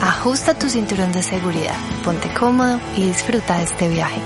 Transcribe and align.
ajusta 0.00 0.56
tu 0.56 0.68
cinturón 0.68 1.12
de 1.12 1.22
seguridad, 1.22 1.76
ponte 2.04 2.32
cómodo 2.32 2.80
y 2.96 3.06
disfruta 3.06 3.58
de 3.58 3.64
este 3.64 3.88
viaje. 3.88 4.20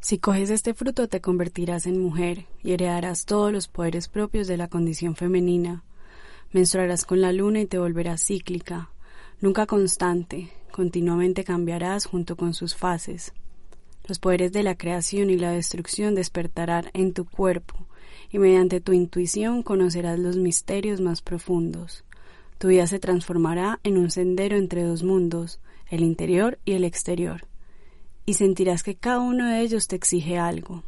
Si 0.00 0.18
coges 0.18 0.50
este 0.50 0.74
fruto 0.74 1.08
te 1.08 1.20
convertirás 1.20 1.86
en 1.86 2.02
mujer 2.02 2.46
y 2.62 2.72
heredarás 2.72 3.24
todos 3.24 3.52
los 3.52 3.68
poderes 3.68 4.08
propios 4.08 4.48
de 4.48 4.56
la 4.56 4.68
condición 4.68 5.16
femenina. 5.16 5.82
Menstruarás 6.52 7.04
con 7.04 7.20
la 7.20 7.32
luna 7.32 7.60
y 7.60 7.66
te 7.66 7.78
volverás 7.78 8.26
cíclica, 8.26 8.90
nunca 9.40 9.66
constante, 9.66 10.50
continuamente 10.70 11.42
cambiarás 11.42 12.06
junto 12.06 12.36
con 12.36 12.54
sus 12.54 12.76
fases. 12.76 13.32
Los 14.06 14.18
poderes 14.18 14.52
de 14.52 14.62
la 14.62 14.74
creación 14.76 15.30
y 15.30 15.38
la 15.38 15.52
destrucción 15.52 16.14
despertarán 16.14 16.90
en 16.92 17.14
tu 17.14 17.24
cuerpo 17.24 17.83
y 18.34 18.38
mediante 18.40 18.80
tu 18.80 18.92
intuición 18.92 19.62
conocerás 19.62 20.18
los 20.18 20.36
misterios 20.36 21.00
más 21.00 21.22
profundos. 21.22 22.04
Tu 22.58 22.66
vida 22.66 22.88
se 22.88 22.98
transformará 22.98 23.78
en 23.84 23.96
un 23.96 24.10
sendero 24.10 24.56
entre 24.56 24.82
dos 24.82 25.04
mundos, 25.04 25.60
el 25.88 26.02
interior 26.02 26.58
y 26.64 26.72
el 26.72 26.82
exterior, 26.82 27.46
y 28.26 28.34
sentirás 28.34 28.82
que 28.82 28.96
cada 28.96 29.20
uno 29.20 29.46
de 29.46 29.60
ellos 29.60 29.86
te 29.86 29.94
exige 29.94 30.36
algo. 30.36 30.82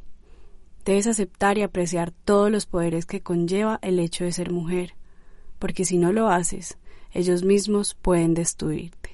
Debes 0.85 1.07
aceptar 1.07 1.57
y 1.57 1.63
apreciar 1.63 2.11
todos 2.11 2.51
los 2.51 2.67
poderes 2.67 3.07
que 3.07 3.23
conlleva 3.23 3.79
el 3.81 4.01
hecho 4.01 4.25
de 4.25 4.33
ser 4.33 4.51
mujer, 4.51 4.95
porque 5.61 5.85
si 5.85 5.99
no 5.99 6.11
lo 6.11 6.27
haces, 6.27 6.79
ellos 7.13 7.45
mismos 7.45 7.95
pueden 7.95 8.35
destruirte. 8.35 9.11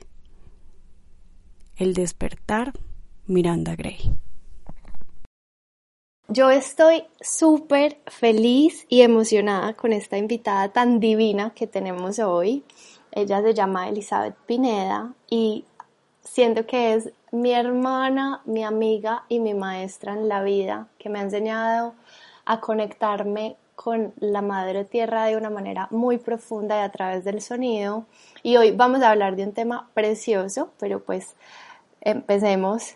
El 1.77 1.92
despertar, 1.92 2.73
Miranda 3.27 3.77
Gray. 3.77 3.98
Yo 6.35 6.49
estoy 6.49 7.05
súper 7.21 7.99
feliz 8.07 8.87
y 8.89 9.03
emocionada 9.03 9.75
con 9.75 9.93
esta 9.93 10.17
invitada 10.17 10.71
tan 10.71 10.99
divina 10.99 11.51
que 11.51 11.67
tenemos 11.67 12.19
hoy. 12.21 12.65
Ella 13.11 13.43
se 13.43 13.53
llama 13.53 13.91
Elizabeth 13.91 14.35
Pineda 14.47 15.13
y 15.29 15.67
siento 16.23 16.65
que 16.65 16.95
es 16.95 17.11
mi 17.33 17.53
hermana, 17.53 18.41
mi 18.47 18.65
amiga 18.65 19.25
y 19.29 19.41
mi 19.41 19.53
maestra 19.53 20.15
en 20.15 20.27
la 20.27 20.43
vida, 20.43 20.89
que 20.99 21.11
me 21.11 21.19
ha 21.19 21.23
enseñado 21.23 21.93
a 22.47 22.61
conectarme 22.61 23.57
con 23.75 24.15
la 24.17 24.41
madre 24.41 24.87
tierra 24.87 25.27
de 25.27 25.37
una 25.37 25.51
manera 25.51 25.89
muy 25.91 26.17
profunda 26.17 26.79
y 26.79 26.81
a 26.83 26.91
través 26.91 27.25
del 27.25 27.43
sonido. 27.43 28.07
Y 28.43 28.57
hoy 28.57 28.71
vamos 28.71 29.03
a 29.03 29.11
hablar 29.11 29.37
de 29.37 29.45
un 29.45 29.53
tema 29.53 29.91
precioso, 29.93 30.71
pero 30.79 31.01
pues 31.05 31.37
empecemos 32.01 32.95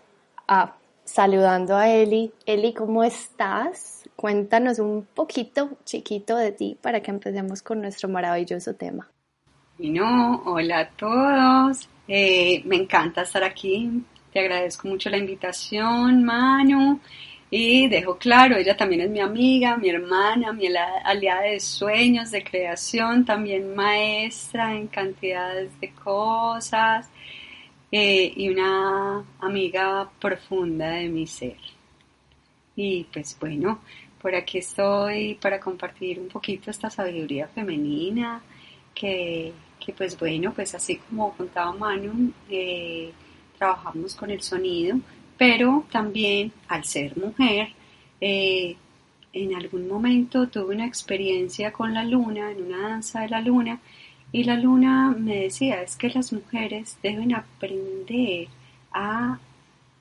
a 0.48 0.77
saludando 1.06 1.76
a 1.76 1.88
Eli. 1.88 2.32
Eli, 2.44 2.74
¿cómo 2.74 3.02
estás? 3.02 4.04
Cuéntanos 4.16 4.78
un 4.78 5.06
poquito 5.14 5.78
chiquito 5.84 6.36
de 6.36 6.52
ti 6.52 6.76
para 6.82 7.00
que 7.00 7.10
empecemos 7.10 7.62
con 7.62 7.80
nuestro 7.80 8.08
maravilloso 8.08 8.74
tema. 8.74 9.08
Bueno, 9.78 10.42
hola 10.44 10.80
a 10.80 10.88
todos. 10.90 11.89
Eh, 12.08 12.62
me 12.64 12.77
encanta 12.77 13.22
estar 13.22 13.45
aquí. 13.45 14.02
Te 14.33 14.40
agradezco 14.40 14.89
mucho 14.89 15.08
la 15.08 15.16
invitación, 15.16 16.24
Manu. 16.24 17.00
Y 17.48 17.89
dejo 17.89 18.18
claro, 18.18 18.56
ella 18.56 18.77
también 18.77 19.02
es 19.02 19.11
mi 19.11 19.20
amiga, 19.20 19.77
mi 19.77 19.89
hermana, 19.89 20.52
mi 20.52 20.66
aliada 20.66 21.42
de 21.42 21.61
sueños, 21.61 22.33
de 22.33 22.42
creación, 22.42 23.24
también 23.24 23.74
maestra 23.74 24.74
en 24.74 24.89
cantidades 24.89 25.70
de 25.80 25.92
cosas. 25.92 27.08
Eh, 27.92 28.33
y 28.36 28.48
una 28.48 29.24
amiga 29.41 30.11
profunda 30.20 30.91
de 30.91 31.08
mi 31.08 31.27
ser. 31.27 31.57
Y 32.74 33.05
pues 33.05 33.36
bueno, 33.41 33.80
por 34.20 34.35
aquí 34.35 34.58
estoy 34.58 35.35
para 35.35 35.61
compartir 35.61 36.19
un 36.19 36.29
poquito 36.29 36.70
esta 36.70 36.91
sabiduría 36.91 37.46
femenina 37.48 38.42
que, 38.95 39.52
pues 39.96 40.19
bueno, 40.19 40.52
pues 40.52 40.75
así 40.75 40.96
como 40.96 41.33
contaba 41.36 41.73
Manu, 41.73 42.33
eh, 42.51 43.13
trabajamos 43.57 44.17
con 44.17 44.30
el 44.30 44.42
sonido, 44.42 44.98
pero 45.39 45.85
también 45.91 46.52
al 46.69 46.85
ser 46.85 47.17
mujer, 47.17 47.69
eh, 48.20 48.77
en 49.33 49.55
algún 49.55 49.86
momento 49.86 50.48
tuve 50.48 50.75
una 50.75 50.86
experiencia 50.86 51.73
con 51.73 51.95
la 51.95 52.05
luna, 52.05 52.51
en 52.51 52.63
una 52.63 52.89
danza 52.89 53.20
de 53.20 53.29
la 53.29 53.41
luna, 53.41 53.79
y 54.33 54.45
la 54.45 54.57
luna 54.57 55.14
me 55.17 55.42
decía, 55.42 55.83
es 55.83 55.97
que 55.97 56.11
las 56.11 56.33
mujeres 56.33 56.98
deben 57.03 57.35
aprender 57.35 58.48
a 58.92 59.39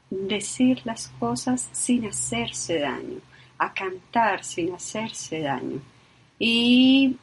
decir 0.09 0.81
las 0.83 1.09
cosas 1.19 1.69
sin 1.71 2.05
hacerse 2.05 2.79
daño, 2.79 3.19
a 3.57 3.73
cantar 3.73 4.43
sin 4.43 4.73
hacerse 4.73 5.41
daño. 5.41 5.79
Y 6.39 7.17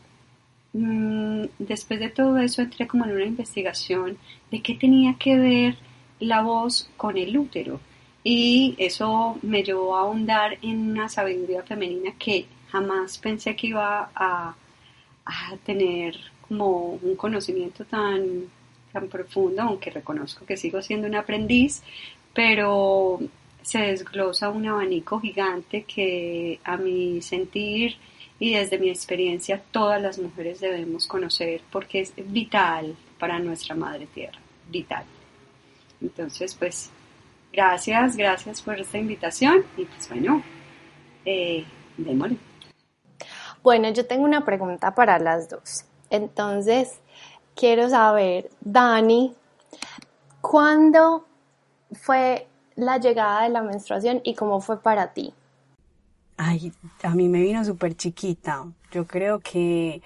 mm, 0.72 1.44
después 1.58 2.00
de 2.00 2.10
todo 2.10 2.38
eso 2.38 2.62
entré 2.62 2.86
como 2.86 3.04
en 3.04 3.12
una 3.12 3.24
investigación 3.24 4.16
de 4.50 4.62
qué 4.62 4.74
tenía 4.74 5.14
que 5.18 5.36
ver 5.36 5.76
la 6.20 6.42
voz 6.42 6.88
con 6.96 7.16
el 7.16 7.36
útero. 7.36 7.80
Y 8.24 8.76
eso 8.78 9.38
me 9.42 9.62
llevó 9.64 9.96
a 9.96 10.02
ahondar 10.02 10.58
en 10.62 10.92
una 10.92 11.08
sabiduría 11.08 11.62
femenina 11.64 12.12
que 12.18 12.46
jamás 12.70 13.18
pensé 13.18 13.56
que 13.56 13.66
iba 13.68 14.10
a, 14.14 14.54
a 15.24 15.56
tener 15.64 16.16
como 16.52 16.98
un 17.02 17.16
conocimiento 17.16 17.86
tan, 17.86 18.44
tan 18.92 19.08
profundo, 19.08 19.62
aunque 19.62 19.90
reconozco 19.90 20.44
que 20.44 20.58
sigo 20.58 20.82
siendo 20.82 21.08
un 21.08 21.14
aprendiz, 21.14 21.82
pero 22.34 23.20
se 23.62 23.78
desglosa 23.78 24.50
un 24.50 24.66
abanico 24.66 25.18
gigante 25.18 25.84
que 25.84 26.60
a 26.62 26.76
mi 26.76 27.22
sentir 27.22 27.96
y 28.38 28.52
desde 28.52 28.78
mi 28.78 28.90
experiencia 28.90 29.62
todas 29.70 30.02
las 30.02 30.18
mujeres 30.18 30.60
debemos 30.60 31.06
conocer 31.06 31.62
porque 31.70 32.00
es 32.00 32.12
vital 32.16 32.96
para 33.18 33.38
nuestra 33.38 33.74
madre 33.74 34.06
tierra, 34.12 34.38
vital. 34.70 35.04
Entonces, 36.02 36.54
pues, 36.54 36.90
gracias, 37.50 38.14
gracias 38.14 38.60
por 38.60 38.78
esta 38.78 38.98
invitación 38.98 39.64
y 39.78 39.86
pues 39.86 40.06
bueno, 40.10 40.42
eh, 41.24 41.64
démosle. 41.96 42.36
Bueno, 43.62 43.90
yo 43.90 44.04
tengo 44.06 44.24
una 44.24 44.44
pregunta 44.44 44.94
para 44.94 45.18
las 45.18 45.48
dos. 45.48 45.86
Entonces, 46.12 47.00
quiero 47.56 47.88
saber, 47.88 48.50
Dani, 48.60 49.34
¿cuándo 50.42 51.24
fue 51.92 52.46
la 52.76 52.98
llegada 52.98 53.44
de 53.44 53.48
la 53.48 53.62
menstruación 53.62 54.20
y 54.22 54.34
cómo 54.34 54.60
fue 54.60 54.82
para 54.82 55.14
ti? 55.14 55.32
Ay, 56.36 56.70
a 57.02 57.14
mí 57.14 57.30
me 57.30 57.40
vino 57.40 57.64
súper 57.64 57.96
chiquita. 57.96 58.66
Yo 58.90 59.06
creo 59.06 59.40
que 59.40 60.02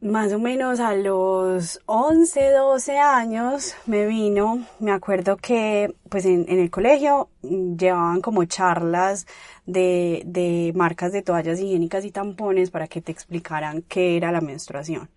más 0.00 0.30
o 0.32 0.38
menos 0.38 0.78
a 0.80 0.94
los 0.94 1.80
11, 1.86 2.50
12 2.50 2.98
años 2.98 3.74
me 3.86 4.06
vino, 4.06 4.66
me 4.78 4.92
acuerdo 4.92 5.38
que 5.38 5.94
pues 6.10 6.26
en, 6.26 6.46
el 6.48 6.70
colegio 6.70 7.30
llevaban 7.42 8.20
como 8.20 8.44
charlas 8.44 9.26
de, 9.64 10.22
de, 10.26 10.72
marcas 10.74 11.12
de 11.12 11.22
toallas 11.22 11.58
higiénicas 11.60 12.04
y 12.04 12.10
tampones 12.10 12.70
para 12.70 12.88
que 12.88 13.00
te 13.00 13.10
explicaran 13.10 13.82
qué 13.82 14.16
era 14.16 14.32
la 14.32 14.40
menstruación. 14.42 15.08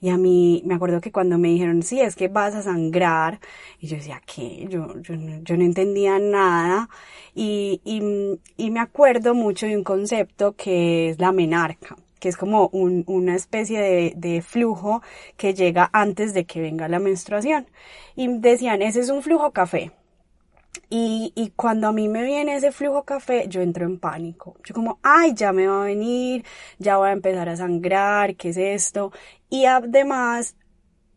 Y 0.00 0.08
a 0.08 0.16
mí 0.16 0.62
me 0.66 0.74
acuerdo 0.74 1.00
que 1.00 1.12
cuando 1.12 1.38
me 1.38 1.48
dijeron, 1.48 1.82
sí, 1.82 2.00
es 2.00 2.16
que 2.16 2.28
vas 2.28 2.54
a 2.56 2.62
sangrar, 2.62 3.38
y 3.78 3.86
yo 3.86 3.96
decía, 3.96 4.20
¿qué? 4.26 4.66
Yo, 4.68 4.98
yo, 5.00 5.14
yo 5.42 5.56
no 5.56 5.62
entendía 5.64 6.18
nada. 6.18 6.88
Y, 7.34 7.80
y 7.84 8.70
me 8.70 8.80
acuerdo 8.80 9.34
mucho 9.34 9.66
de 9.66 9.76
un 9.76 9.84
concepto 9.84 10.56
que 10.56 11.10
es 11.10 11.20
la 11.20 11.30
menarca 11.30 11.96
que 12.22 12.28
es 12.28 12.36
como 12.36 12.68
un, 12.68 13.02
una 13.08 13.34
especie 13.34 13.80
de, 13.80 14.12
de, 14.16 14.42
flujo 14.42 15.02
que 15.36 15.54
llega 15.54 15.90
antes 15.92 16.32
de 16.34 16.44
que 16.44 16.60
venga 16.60 16.86
la 16.86 17.00
menstruación. 17.00 17.66
Y 18.14 18.28
decían, 18.38 18.80
ese 18.80 19.00
es 19.00 19.10
un 19.10 19.24
flujo 19.24 19.50
café. 19.50 19.90
Y, 20.88 21.32
y, 21.34 21.50
cuando 21.56 21.88
a 21.88 21.92
mí 21.92 22.08
me 22.08 22.22
viene 22.22 22.54
ese 22.54 22.70
flujo 22.70 23.02
café, 23.02 23.48
yo 23.48 23.60
entro 23.60 23.86
en 23.86 23.98
pánico. 23.98 24.54
Yo 24.64 24.72
como, 24.72 25.00
ay, 25.02 25.34
ya 25.34 25.52
me 25.52 25.66
va 25.66 25.82
a 25.82 25.86
venir, 25.86 26.44
ya 26.78 26.96
voy 26.96 27.08
a 27.08 27.12
empezar 27.12 27.48
a 27.48 27.56
sangrar, 27.56 28.36
¿qué 28.36 28.50
es 28.50 28.56
esto? 28.56 29.10
Y 29.50 29.64
además, 29.64 30.54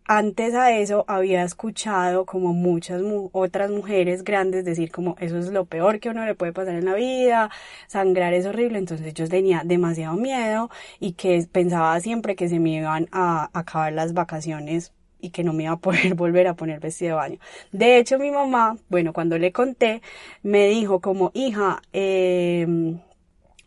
antes 0.05 0.53
a 0.53 0.71
eso 0.71 1.03
había 1.07 1.43
escuchado 1.43 2.25
como 2.25 2.53
muchas 2.53 3.01
otras 3.31 3.71
mujeres 3.71 4.23
grandes 4.23 4.63
decir 4.65 4.91
como 4.91 5.15
eso 5.19 5.37
es 5.37 5.47
lo 5.51 5.65
peor 5.65 5.99
que 5.99 6.09
uno 6.09 6.25
le 6.25 6.35
puede 6.35 6.53
pasar 6.53 6.75
en 6.75 6.85
la 6.85 6.93
vida, 6.93 7.49
sangrar 7.87 8.33
es 8.33 8.45
horrible, 8.45 8.77
entonces 8.77 9.13
yo 9.13 9.27
tenía 9.27 9.63
demasiado 9.65 10.15
miedo 10.15 10.69
y 10.99 11.13
que 11.13 11.47
pensaba 11.51 11.99
siempre 11.99 12.35
que 12.35 12.49
se 12.49 12.59
me 12.59 12.71
iban 12.71 13.07
a 13.11 13.49
acabar 13.53 13.93
las 13.93 14.13
vacaciones 14.13 14.93
y 15.19 15.31
que 15.31 15.43
no 15.43 15.53
me 15.53 15.63
iba 15.63 15.73
a 15.73 15.77
poder 15.77 16.13
volver 16.15 16.47
a 16.47 16.55
poner 16.55 16.79
vestido 16.79 17.11
de 17.11 17.15
baño. 17.15 17.39
De 17.71 17.97
hecho, 17.97 18.19
mi 18.19 18.31
mamá, 18.31 18.77
bueno, 18.89 19.13
cuando 19.13 19.37
le 19.39 19.51
conté, 19.51 20.01
me 20.43 20.67
dijo 20.67 21.01
como, 21.01 21.31
hija, 21.33 21.81
eh, 21.93 22.95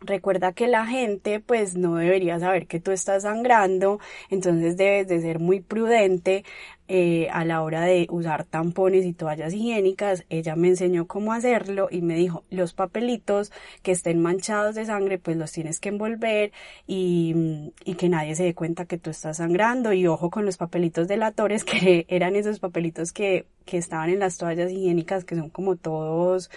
Recuerda 0.01 0.53
que 0.53 0.67
la 0.67 0.85
gente 0.85 1.41
pues 1.41 1.75
no 1.75 1.95
debería 1.95 2.39
saber 2.39 2.67
que 2.67 2.79
tú 2.79 2.91
estás 2.91 3.23
sangrando, 3.23 3.99
entonces 4.29 4.77
debes 4.77 5.07
de 5.09 5.19
ser 5.21 5.39
muy 5.39 5.59
prudente 5.59 6.45
eh, 6.87 7.27
a 7.31 7.45
la 7.45 7.61
hora 7.61 7.81
de 7.81 8.07
usar 8.09 8.45
tampones 8.45 9.05
y 9.05 9.13
toallas 9.13 9.53
higiénicas. 9.53 10.25
Ella 10.29 10.55
me 10.55 10.69
enseñó 10.69 11.05
cómo 11.05 11.33
hacerlo 11.33 11.87
y 11.91 12.01
me 12.01 12.15
dijo 12.15 12.45
los 12.49 12.73
papelitos 12.73 13.51
que 13.83 13.91
estén 13.91 14.21
manchados 14.21 14.73
de 14.75 14.85
sangre 14.85 15.19
pues 15.19 15.37
los 15.37 15.51
tienes 15.51 15.79
que 15.79 15.89
envolver 15.89 16.51
y, 16.87 17.71
y 17.83 17.95
que 17.95 18.09
nadie 18.09 18.35
se 18.35 18.43
dé 18.43 18.55
cuenta 18.55 18.85
que 18.85 18.97
tú 18.97 19.09
estás 19.09 19.37
sangrando 19.37 19.93
y 19.93 20.07
ojo 20.07 20.29
con 20.29 20.45
los 20.45 20.57
papelitos 20.57 21.07
delatores 21.07 21.63
que 21.65 22.05
eran 22.07 22.35
esos 22.35 22.59
papelitos 22.59 23.11
que, 23.11 23.45
que 23.65 23.77
estaban 23.77 24.09
en 24.09 24.19
las 24.19 24.37
toallas 24.37 24.71
higiénicas 24.71 25.25
que 25.25 25.35
son 25.35 25.49
como 25.49 25.75
todos 25.75 26.49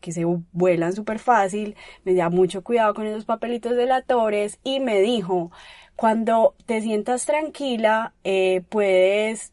que 0.00 0.12
se 0.12 0.24
vuelan 0.52 0.92
súper 0.92 1.18
fácil, 1.18 1.76
me 2.04 2.14
da 2.14 2.30
mucho 2.30 2.62
cuidado 2.62 2.94
con 2.94 3.06
esos 3.06 3.24
papelitos 3.24 3.76
delatores 3.76 4.58
y 4.64 4.80
me 4.80 5.00
dijo, 5.00 5.50
cuando 5.96 6.54
te 6.66 6.80
sientas 6.82 7.26
tranquila, 7.26 8.14
eh, 8.24 8.62
puedes 8.68 9.52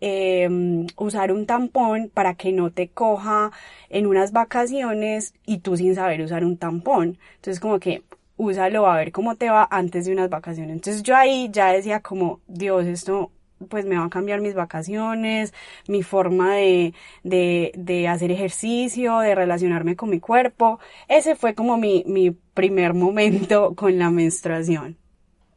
em, 0.00 0.86
usar 0.96 1.32
un 1.32 1.46
tampón 1.46 2.10
para 2.12 2.34
que 2.34 2.52
no 2.52 2.70
te 2.70 2.88
coja 2.88 3.50
en 3.90 4.06
unas 4.06 4.32
vacaciones 4.32 5.34
y 5.46 5.58
tú 5.58 5.76
sin 5.76 5.94
saber 5.94 6.22
usar 6.22 6.44
un 6.44 6.56
tampón. 6.56 7.18
Entonces 7.36 7.60
como 7.60 7.78
que 7.80 8.02
úsalo 8.36 8.86
a 8.86 8.96
ver 8.96 9.12
cómo 9.12 9.36
te 9.36 9.50
va 9.50 9.68
antes 9.70 10.06
de 10.06 10.12
unas 10.12 10.30
vacaciones. 10.30 10.72
Entonces 10.76 11.02
yo 11.02 11.16
ahí 11.16 11.50
ya 11.52 11.72
decía 11.72 12.00
como, 12.00 12.40
Dios, 12.48 12.86
esto 12.86 13.30
pues 13.68 13.84
me 13.84 13.98
va 13.98 14.04
a 14.04 14.10
cambiar 14.10 14.40
mis 14.40 14.54
vacaciones, 14.54 15.52
mi 15.88 16.02
forma 16.02 16.54
de, 16.56 16.94
de, 17.22 17.72
de 17.76 18.08
hacer 18.08 18.30
ejercicio, 18.30 19.18
de 19.18 19.34
relacionarme 19.34 19.96
con 19.96 20.10
mi 20.10 20.20
cuerpo. 20.20 20.78
Ese 21.08 21.36
fue 21.36 21.54
como 21.54 21.76
mi, 21.76 22.04
mi 22.06 22.30
primer 22.30 22.94
momento 22.94 23.74
con 23.76 23.98
la 23.98 24.10
menstruación. 24.10 24.96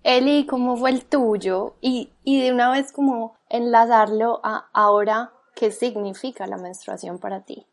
Eli, 0.04 0.46
¿cómo 0.46 0.76
fue 0.76 0.90
el 0.90 1.06
tuyo? 1.06 1.76
Y, 1.80 2.10
y 2.24 2.42
de 2.42 2.52
una 2.52 2.72
vez 2.72 2.92
como 2.92 3.36
enlazarlo 3.50 4.42
a 4.44 4.68
ahora, 4.74 5.32
¿qué 5.56 5.72
significa 5.72 6.46
la 6.46 6.58
menstruación 6.58 7.20
para 7.20 7.42
ti? 7.42 7.66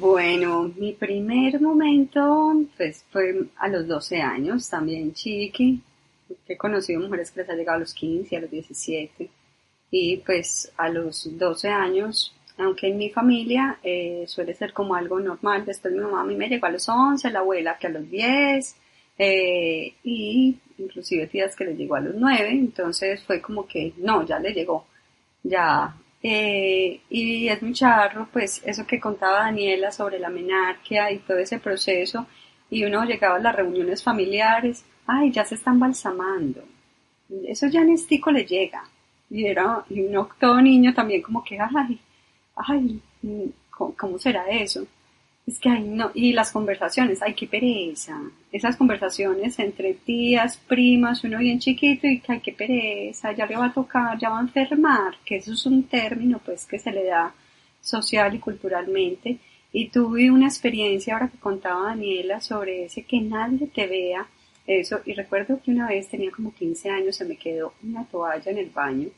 Bueno, 0.00 0.72
mi 0.76 0.92
primer 0.92 1.60
momento 1.60 2.54
pues 2.76 3.04
fue 3.10 3.48
a 3.58 3.68
los 3.68 3.86
12 3.86 4.22
años, 4.22 4.70
también 4.70 5.12
chiqui. 5.12 5.82
He 6.48 6.56
conocido 6.56 7.00
mujeres 7.00 7.30
que 7.30 7.40
les 7.40 7.50
ha 7.50 7.54
llegado 7.54 7.76
a 7.76 7.80
los 7.80 7.92
15, 7.92 8.36
a 8.36 8.40
los 8.40 8.50
17 8.50 9.30
y 9.90 10.18
pues 10.18 10.72
a 10.76 10.88
los 10.88 11.38
12 11.38 11.68
años, 11.68 12.34
aunque 12.58 12.88
en 12.88 12.98
mi 12.98 13.10
familia 13.10 13.78
eh, 13.82 14.24
suele 14.26 14.54
ser 14.54 14.72
como 14.72 14.94
algo 14.94 15.20
normal, 15.20 15.64
después 15.64 15.94
mi 15.94 16.00
mamá 16.00 16.22
a 16.22 16.24
mí 16.24 16.34
me 16.34 16.48
llegó 16.48 16.66
a 16.66 16.70
los 16.70 16.88
11, 16.88 17.30
la 17.30 17.40
abuela 17.40 17.78
que 17.78 17.86
a 17.86 17.90
los 17.90 18.08
10 18.10 18.76
eh, 19.18 19.94
y 20.04 20.58
inclusive 20.78 21.26
tías 21.26 21.56
que 21.56 21.64
le 21.64 21.76
llegó 21.76 21.96
a 21.96 22.00
los 22.00 22.14
9, 22.14 22.50
entonces 22.50 23.22
fue 23.24 23.40
como 23.40 23.66
que 23.66 23.92
no, 23.98 24.24
ya 24.26 24.38
le 24.38 24.52
llegó, 24.52 24.86
ya. 25.42 25.96
Eh, 26.22 27.00
y 27.10 27.48
es 27.48 27.62
muy 27.62 27.72
charro, 27.72 28.28
pues 28.32 28.62
eso 28.64 28.86
que 28.86 29.00
contaba 29.00 29.40
Daniela 29.40 29.90
sobre 29.92 30.18
la 30.18 30.28
menarquia 30.28 31.10
y 31.12 31.18
todo 31.20 31.38
ese 31.38 31.58
proceso, 31.58 32.26
y 32.70 32.84
uno 32.84 33.04
llegaba 33.04 33.36
a 33.36 33.40
las 33.40 33.54
reuniones 33.54 34.02
familiares, 34.02 34.84
ay, 35.06 35.30
ya 35.30 35.44
se 35.44 35.54
están 35.54 35.78
balsamando, 35.78 36.64
eso 37.46 37.68
ya 37.68 37.80
en 37.80 37.90
estico 37.90 38.30
le 38.30 38.44
llega, 38.44 38.82
y 39.30 39.46
era, 39.46 39.84
y 39.90 40.02
uno, 40.02 40.28
todo 40.38 40.60
niño 40.60 40.94
también 40.94 41.22
como 41.22 41.42
que, 41.42 41.58
ay, 41.58 42.00
ay, 42.56 43.00
¿cómo, 43.70 44.18
será 44.18 44.48
eso? 44.48 44.86
Es 45.46 45.60
que, 45.60 45.68
ay, 45.68 45.84
no, 45.84 46.10
y 46.14 46.32
las 46.32 46.50
conversaciones, 46.50 47.22
ay, 47.22 47.34
qué 47.34 47.46
pereza. 47.46 48.20
Esas 48.50 48.76
conversaciones 48.76 49.58
entre 49.58 49.94
tías, 49.94 50.56
primas, 50.56 51.22
uno 51.24 51.38
bien 51.38 51.60
chiquito 51.60 52.06
y 52.06 52.20
que, 52.20 52.32
ay, 52.32 52.40
qué 52.40 52.52
pereza, 52.52 53.32
ya 53.32 53.46
le 53.46 53.56
va 53.56 53.66
a 53.66 53.72
tocar, 53.72 54.18
ya 54.18 54.30
va 54.30 54.38
a 54.38 54.42
enfermar, 54.42 55.16
que 55.24 55.36
eso 55.36 55.52
es 55.52 55.66
un 55.66 55.84
término, 55.84 56.40
pues, 56.44 56.66
que 56.66 56.78
se 56.78 56.92
le 56.92 57.04
da 57.04 57.34
social 57.80 58.34
y 58.34 58.38
culturalmente. 58.40 59.38
Y 59.72 59.88
tuve 59.88 60.30
una 60.30 60.46
experiencia 60.46 61.14
ahora 61.14 61.28
que 61.28 61.38
contaba 61.38 61.88
Daniela 61.88 62.40
sobre 62.40 62.86
ese 62.86 63.02
que 63.04 63.20
nadie 63.20 63.66
te 63.68 63.86
vea, 63.86 64.26
eso. 64.66 65.00
Y 65.04 65.12
recuerdo 65.12 65.60
que 65.62 65.70
una 65.70 65.88
vez 65.88 66.08
tenía 66.08 66.30
como 66.30 66.52
15 66.54 66.90
años, 66.90 67.16
se 67.16 67.24
me 67.24 67.36
quedó 67.36 67.74
una 67.82 68.04
toalla 68.06 68.50
en 68.50 68.58
el 68.58 68.70
baño 68.70 69.08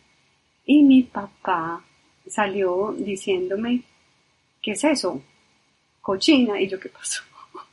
y 0.64 0.82
mi 0.82 1.02
papá 1.02 1.84
salió 2.26 2.94
diciéndome, 2.98 3.82
¿qué 4.62 4.72
es 4.72 4.84
eso? 4.84 5.22
Cochina. 6.00 6.60
Y 6.60 6.68
yo, 6.68 6.78
¿qué 6.78 6.90
pasó? 6.90 7.22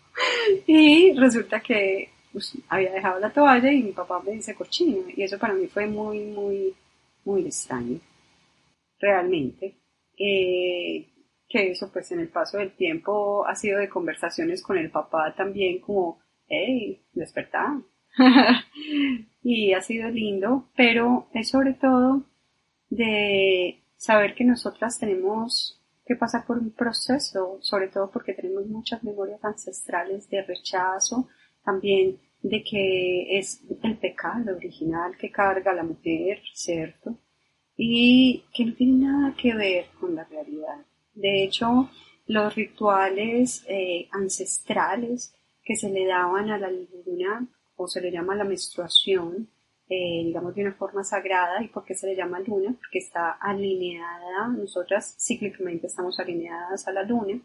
y 0.67 1.13
resulta 1.13 1.59
que 1.59 2.09
pues, 2.31 2.53
había 2.69 2.93
dejado 2.93 3.19
la 3.19 3.31
toalla 3.31 3.71
y 3.71 3.83
mi 3.83 3.91
papá 3.91 4.21
me 4.21 4.31
dice 4.31 4.55
cochina. 4.55 5.11
Y 5.15 5.23
eso 5.23 5.37
para 5.37 5.53
mí 5.53 5.67
fue 5.67 5.87
muy, 5.87 6.19
muy, 6.19 6.73
muy 7.25 7.45
extraño. 7.45 7.99
Realmente. 8.99 9.75
Eh, 10.17 11.05
que 11.47 11.71
eso 11.71 11.91
pues 11.91 12.11
en 12.11 12.21
el 12.21 12.29
paso 12.29 12.57
del 12.57 12.71
tiempo 12.71 13.45
ha 13.45 13.55
sido 13.55 13.79
de 13.79 13.89
conversaciones 13.89 14.63
con 14.63 14.77
el 14.77 14.89
papá 14.89 15.33
también 15.35 15.79
como 15.79 16.19
hey, 16.47 17.01
despertar. 17.13 17.77
y 19.43 19.73
ha 19.73 19.81
sido 19.81 20.09
lindo, 20.09 20.69
pero 20.75 21.27
es 21.33 21.49
sobre 21.49 21.73
todo 21.73 22.23
de 22.89 23.83
saber 23.97 24.35
que 24.35 24.43
nosotras 24.43 24.99
tenemos 24.99 25.81
que 26.05 26.15
pasar 26.15 26.45
por 26.45 26.59
un 26.59 26.71
proceso, 26.71 27.57
sobre 27.61 27.87
todo 27.87 28.11
porque 28.11 28.33
tenemos 28.33 28.67
muchas 28.67 29.03
memorias 29.03 29.43
ancestrales 29.43 30.29
de 30.29 30.43
rechazo, 30.43 31.27
también 31.63 32.19
de 32.41 32.63
que 32.63 33.39
es 33.39 33.63
el 33.81 33.97
pecado 33.97 34.55
original 34.55 35.17
que 35.17 35.31
carga 35.31 35.73
la 35.73 35.83
mujer, 35.83 36.41
¿cierto? 36.53 37.17
Y 37.75 38.43
que 38.53 38.65
no 38.65 38.73
tiene 38.75 39.07
nada 39.07 39.35
que 39.35 39.55
ver 39.55 39.85
con 39.99 40.15
la 40.15 40.25
realidad. 40.25 40.85
De 41.15 41.43
hecho, 41.43 41.89
los 42.27 42.53
rituales 42.53 43.65
eh, 43.67 44.07
ancestrales 44.11 45.33
que 45.65 45.75
se 45.75 45.89
le 45.89 46.05
daban 46.05 46.51
a 46.51 46.59
la 46.59 46.69
luna 46.69 47.47
o 47.75 47.87
se 47.87 47.99
le 47.99 48.11
llama 48.11 48.35
la 48.35 48.43
menstruación, 48.43 49.49
eh, 49.89 50.21
digamos 50.23 50.55
de 50.55 50.61
una 50.61 50.73
forma 50.73 51.03
sagrada 51.03 51.61
y 51.61 51.67
por 51.67 51.83
qué 51.83 51.95
se 51.95 52.07
le 52.07 52.15
llama 52.15 52.39
luna, 52.39 52.73
porque 52.77 52.99
está 52.99 53.31
alineada, 53.31 54.47
nosotras 54.47 55.15
cíclicamente 55.19 55.87
estamos 55.87 56.19
alineadas 56.19 56.87
a 56.87 56.91
la 56.91 57.03
luna 57.03 57.39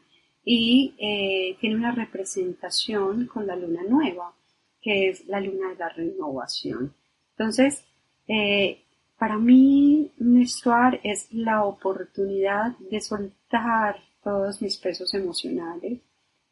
y 0.45 0.95
eh, 0.99 1.56
tiene 1.61 1.76
una 1.76 1.92
representación 1.92 3.26
con 3.26 3.47
la 3.47 3.56
luna 3.56 3.83
nueva, 3.88 4.35
que 4.80 5.09
es 5.09 5.26
la 5.26 5.40
luna 5.40 5.71
de 5.71 5.76
la 5.76 5.88
renovación. 5.88 6.95
Entonces, 7.33 7.85
eh, 8.28 8.85
para 9.18 9.38
mí 9.38 10.12
menstruar 10.18 11.00
es 11.02 11.33
la 11.33 11.64
oportunidad 11.64 12.76
de 12.78 13.00
soltar 13.00 13.97
todos 14.23 14.62
mis 14.62 14.78
pesos 14.78 15.12
emocionales, 15.14 16.00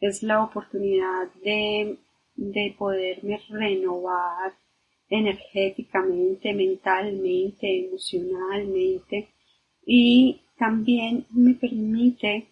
es 0.00 0.22
la 0.22 0.42
oportunidad 0.42 1.32
de, 1.42 1.98
de 2.36 2.74
poderme 2.78 3.40
renovar 3.48 4.54
energéticamente, 5.08 6.52
mentalmente, 6.52 7.86
emocionalmente. 7.86 9.28
Y 9.84 10.42
también 10.58 11.26
me 11.30 11.54
permite 11.54 12.48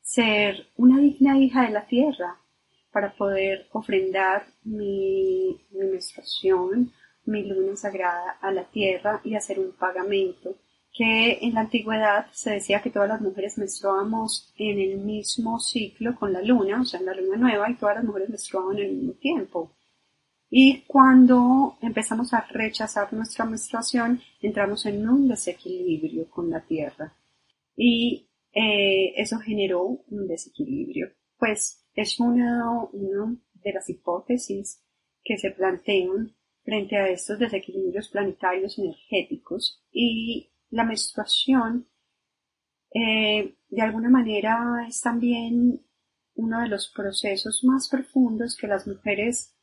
ser 0.00 0.66
una 0.76 1.00
digna 1.00 1.38
hija 1.38 1.62
de 1.62 1.70
la 1.70 1.86
tierra 1.86 2.38
para 2.92 3.14
poder 3.14 3.66
ofrendar 3.72 4.46
mi, 4.64 5.58
mi 5.70 5.86
menstruación, 5.86 6.92
mi 7.24 7.44
luna 7.44 7.76
sagrada 7.76 8.38
a 8.40 8.52
la 8.52 8.64
tierra 8.64 9.20
y 9.24 9.34
hacer 9.34 9.58
un 9.58 9.72
pagamento 9.72 10.56
que 10.92 11.38
en 11.40 11.54
la 11.54 11.60
antigüedad 11.60 12.26
se 12.32 12.52
decía 12.52 12.82
que 12.82 12.90
todas 12.90 13.08
las 13.08 13.20
mujeres 13.20 13.56
menstruábamos 13.56 14.52
en 14.56 14.78
el 14.78 14.98
mismo 14.98 15.58
ciclo 15.58 16.14
con 16.14 16.32
la 16.32 16.42
luna, 16.42 16.82
o 16.82 16.84
sea, 16.84 17.00
en 17.00 17.06
la 17.06 17.14
luna 17.14 17.36
nueva, 17.36 17.70
y 17.70 17.76
todas 17.76 17.96
las 17.96 18.04
mujeres 18.04 18.28
menstruaban 18.28 18.78
en 18.78 18.84
el 18.84 18.92
mismo 18.96 19.12
tiempo. 19.14 19.72
Y 20.50 20.82
cuando 20.82 21.78
empezamos 21.80 22.34
a 22.34 22.46
rechazar 22.50 23.10
nuestra 23.14 23.46
menstruación, 23.46 24.20
entramos 24.42 24.84
en 24.84 25.08
un 25.08 25.26
desequilibrio 25.26 26.28
con 26.28 26.50
la 26.50 26.60
tierra. 26.60 27.16
Y 27.74 28.28
eh, 28.52 29.14
eso 29.16 29.38
generó 29.38 29.82
un 30.10 30.28
desequilibrio. 30.28 31.10
Pues 31.38 31.86
es 31.94 32.20
una, 32.20 32.82
una 32.92 33.34
de 33.64 33.72
las 33.72 33.88
hipótesis 33.88 34.82
que 35.24 35.38
se 35.38 35.52
plantean 35.52 36.34
frente 36.64 36.96
a 36.96 37.08
estos 37.08 37.38
desequilibrios 37.38 38.10
planetarios 38.10 38.78
energéticos 38.78 39.82
y 39.90 40.51
la 40.72 40.84
menstruación 40.84 41.86
eh, 42.94 43.54
de 43.68 43.82
alguna 43.82 44.08
manera 44.08 44.84
es 44.88 45.00
también 45.00 45.80
uno 46.34 46.60
de 46.60 46.68
los 46.68 46.88
procesos 46.88 47.62
más 47.64 47.88
profundos 47.88 48.56
que 48.56 48.66
las 48.66 48.86
mujeres 48.86 49.54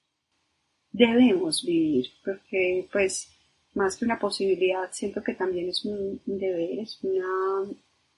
debemos 0.92 1.64
vivir, 1.66 2.08
porque 2.24 2.88
pues 2.92 3.28
más 3.74 3.98
que 3.98 4.06
una 4.06 4.20
posibilidad, 4.20 4.90
siento 4.92 5.24
que 5.24 5.34
también 5.34 5.70
es 5.70 5.84
un, 5.84 6.22
deber, 6.26 6.80
es, 6.80 7.00
una, 7.04 7.72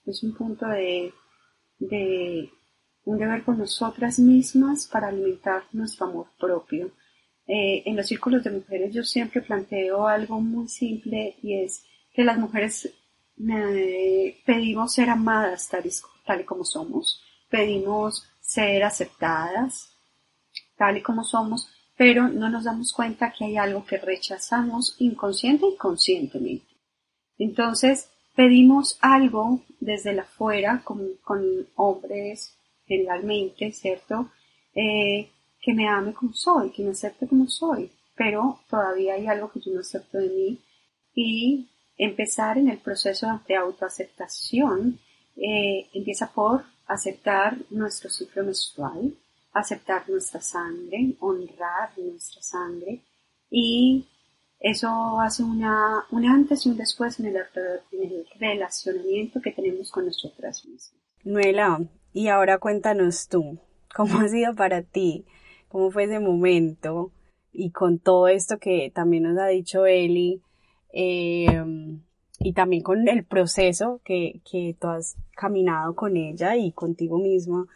es 0.06 0.24
un 0.24 0.34
punto 0.36 0.68
de, 0.68 1.14
de 1.80 2.50
un 3.06 3.18
deber 3.18 3.44
con 3.44 3.58
nosotras 3.58 4.20
mismas 4.20 4.88
para 4.88 5.08
alimentar 5.08 5.64
nuestro 5.72 6.08
amor 6.08 6.28
propio. 6.40 6.92
Eh, 7.48 7.84
en 7.86 7.96
los 7.96 8.08
círculos 8.08 8.44
de 8.44 8.52
mujeres 8.52 8.94
yo 8.94 9.04
siempre 9.04 9.42
planteo 9.42 10.08
algo 10.08 10.40
muy 10.40 10.68
simple 10.68 11.36
y 11.42 11.56
es 11.56 11.84
que 12.14 12.24
las 12.24 12.38
mujeres 12.38 12.90
pedimos 14.46 14.94
ser 14.94 15.10
amadas 15.10 15.70
tal 16.26 16.42
y 16.42 16.44
como 16.44 16.64
somos, 16.64 17.24
pedimos 17.50 18.28
ser 18.40 18.84
aceptadas 18.84 19.96
tal 20.78 20.98
y 20.98 21.02
como 21.02 21.24
somos, 21.24 21.70
pero 21.96 22.28
no 22.28 22.50
nos 22.50 22.64
damos 22.64 22.94
cuenta 22.94 23.32
que 23.32 23.46
hay 23.46 23.58
algo 23.58 23.86
que 23.86 23.98
rechazamos 23.98 24.96
inconsciente 25.00 25.68
y 25.68 25.78
conscientemente. 25.78 26.76
Entonces, 27.38 28.10
pedimos 28.36 28.98
algo 29.02 29.62
desde 29.80 30.14
la 30.14 30.24
afuera, 30.24 30.82
con, 30.84 31.16
con 31.24 31.68
hombres 31.76 32.58
generalmente, 32.86 33.72
¿cierto? 33.72 34.32
Eh, 34.74 35.30
que 35.62 35.74
me 35.74 35.88
ame 35.88 36.14
como 36.14 36.34
soy, 36.34 36.72
que 36.72 36.84
me 36.84 36.92
acepte 36.92 37.28
como 37.28 37.48
soy, 37.48 37.92
pero 38.16 38.60
todavía 38.70 39.14
hay 39.14 39.28
algo 39.28 39.52
que 39.52 39.60
yo 39.60 39.72
no 39.74 39.82
acepto 39.82 40.18
de 40.18 40.30
mí 40.30 40.60
y 41.14 41.70
empezar 41.98 42.58
en 42.58 42.70
el 42.70 42.80
proceso 42.80 43.42
de 43.48 43.56
autoaceptación 43.56 45.00
eh, 45.38 45.90
empieza 45.94 46.32
por 46.32 46.64
aceptar 46.88 47.58
nuestro 47.70 48.10
ciclo 48.10 48.44
menstrual, 48.44 49.14
aceptar 49.54 50.10
nuestra 50.10 50.42
sangre, 50.42 51.16
honrar 51.20 51.92
nuestra 51.98 52.42
sangre 52.42 53.02
y 53.50 54.08
eso 54.60 55.20
hace 55.20 55.44
una, 55.44 56.06
un 56.12 56.26
antes 56.26 56.66
y 56.66 56.70
un 56.70 56.78
después 56.78 57.20
en 57.20 57.28
el, 57.28 57.36
en 57.36 58.04
el 58.04 58.28
relacionamiento 58.40 59.42
que 59.42 59.52
tenemos 59.52 59.90
con 59.92 60.06
nosotras 60.06 60.64
mismas. 60.66 60.94
Nuela, 61.24 61.82
y 62.14 62.28
ahora 62.28 62.60
cuéntanos 62.60 63.28
tú, 63.28 63.60
¿cómo 63.96 64.20
ha 64.20 64.28
sido 64.28 64.56
para 64.56 64.84
ti? 64.84 65.26
¿Cómo 65.68 65.92
fue 65.92 66.04
ese 66.04 66.20
momento? 66.20 67.12
Y 67.52 67.72
con 67.72 68.00
todo 68.00 68.28
esto 68.28 68.60
que 68.60 68.92
también 68.94 69.24
nos 69.24 69.38
ha 69.40 69.48
dicho 69.48 69.86
Eli, 69.86 70.42
eh, 70.94 71.64
y 72.40 72.54
también 72.54 72.84
con 72.84 73.08
el 73.08 73.24
proceso 73.24 74.02
que, 74.04 74.42
que 74.50 74.76
tú 74.80 74.88
has 74.88 75.16
caminado 75.36 75.96
con 75.96 76.18
ella 76.18 76.56
y 76.56 76.72
contigo 76.72 77.18
misma, 77.20 77.68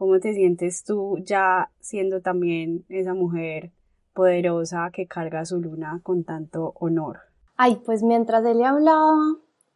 ¿Cómo 0.00 0.18
te 0.18 0.32
sientes 0.32 0.82
tú 0.82 1.18
ya 1.18 1.70
siendo 1.78 2.22
también 2.22 2.86
esa 2.88 3.12
mujer 3.12 3.70
poderosa 4.14 4.90
que 4.94 5.06
carga 5.06 5.44
su 5.44 5.60
luna 5.60 6.00
con 6.02 6.24
tanto 6.24 6.72
honor? 6.76 7.18
Ay, 7.58 7.82
pues 7.84 8.02
mientras 8.02 8.42
él 8.46 8.60
le 8.60 8.64
hablaba, 8.64 9.18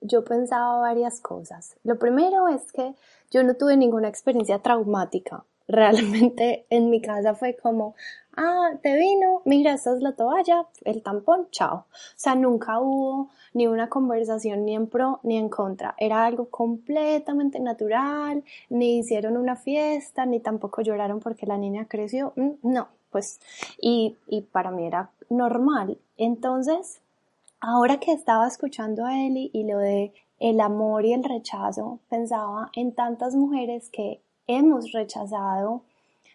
yo 0.00 0.24
pensaba 0.24 0.80
varias 0.80 1.20
cosas. 1.20 1.76
Lo 1.84 1.98
primero 1.98 2.48
es 2.48 2.72
que 2.72 2.94
yo 3.30 3.44
no 3.44 3.52
tuve 3.52 3.76
ninguna 3.76 4.08
experiencia 4.08 4.60
traumática. 4.60 5.44
Realmente 5.66 6.66
en 6.70 6.90
mi 6.90 7.00
casa 7.00 7.34
fue 7.34 7.56
como, 7.56 7.94
ah, 8.36 8.72
te 8.82 8.96
vino, 8.96 9.40
mira, 9.44 9.74
esta 9.74 9.94
es 9.94 10.02
la 10.02 10.12
toalla, 10.12 10.66
el 10.84 11.02
tampón, 11.02 11.48
chao. 11.50 11.76
O 11.76 11.86
sea, 12.16 12.34
nunca 12.34 12.80
hubo 12.80 13.30
ni 13.54 13.66
una 13.66 13.88
conversación 13.88 14.64
ni 14.64 14.74
en 14.74 14.88
pro 14.88 15.20
ni 15.22 15.38
en 15.38 15.48
contra. 15.48 15.94
Era 15.98 16.26
algo 16.26 16.50
completamente 16.50 17.60
natural, 17.60 18.44
ni 18.68 18.98
hicieron 18.98 19.36
una 19.36 19.56
fiesta, 19.56 20.26
ni 20.26 20.40
tampoco 20.40 20.82
lloraron 20.82 21.20
porque 21.20 21.46
la 21.46 21.56
niña 21.56 21.86
creció. 21.88 22.32
Mm, 22.36 22.50
no, 22.62 22.88
pues, 23.10 23.40
y, 23.80 24.16
y 24.26 24.42
para 24.42 24.70
mí 24.70 24.86
era 24.86 25.10
normal. 25.30 25.98
Entonces, 26.18 27.00
ahora 27.60 27.98
que 28.00 28.12
estaba 28.12 28.46
escuchando 28.46 29.06
a 29.06 29.24
Eli 29.24 29.50
y 29.52 29.64
lo 29.64 29.78
de 29.78 30.12
el 30.40 30.60
amor 30.60 31.06
y 31.06 31.12
el 31.12 31.24
rechazo, 31.24 32.00
pensaba 32.10 32.70
en 32.74 32.92
tantas 32.92 33.34
mujeres 33.34 33.88
que 33.90 34.20
hemos 34.46 34.92
rechazado 34.92 35.82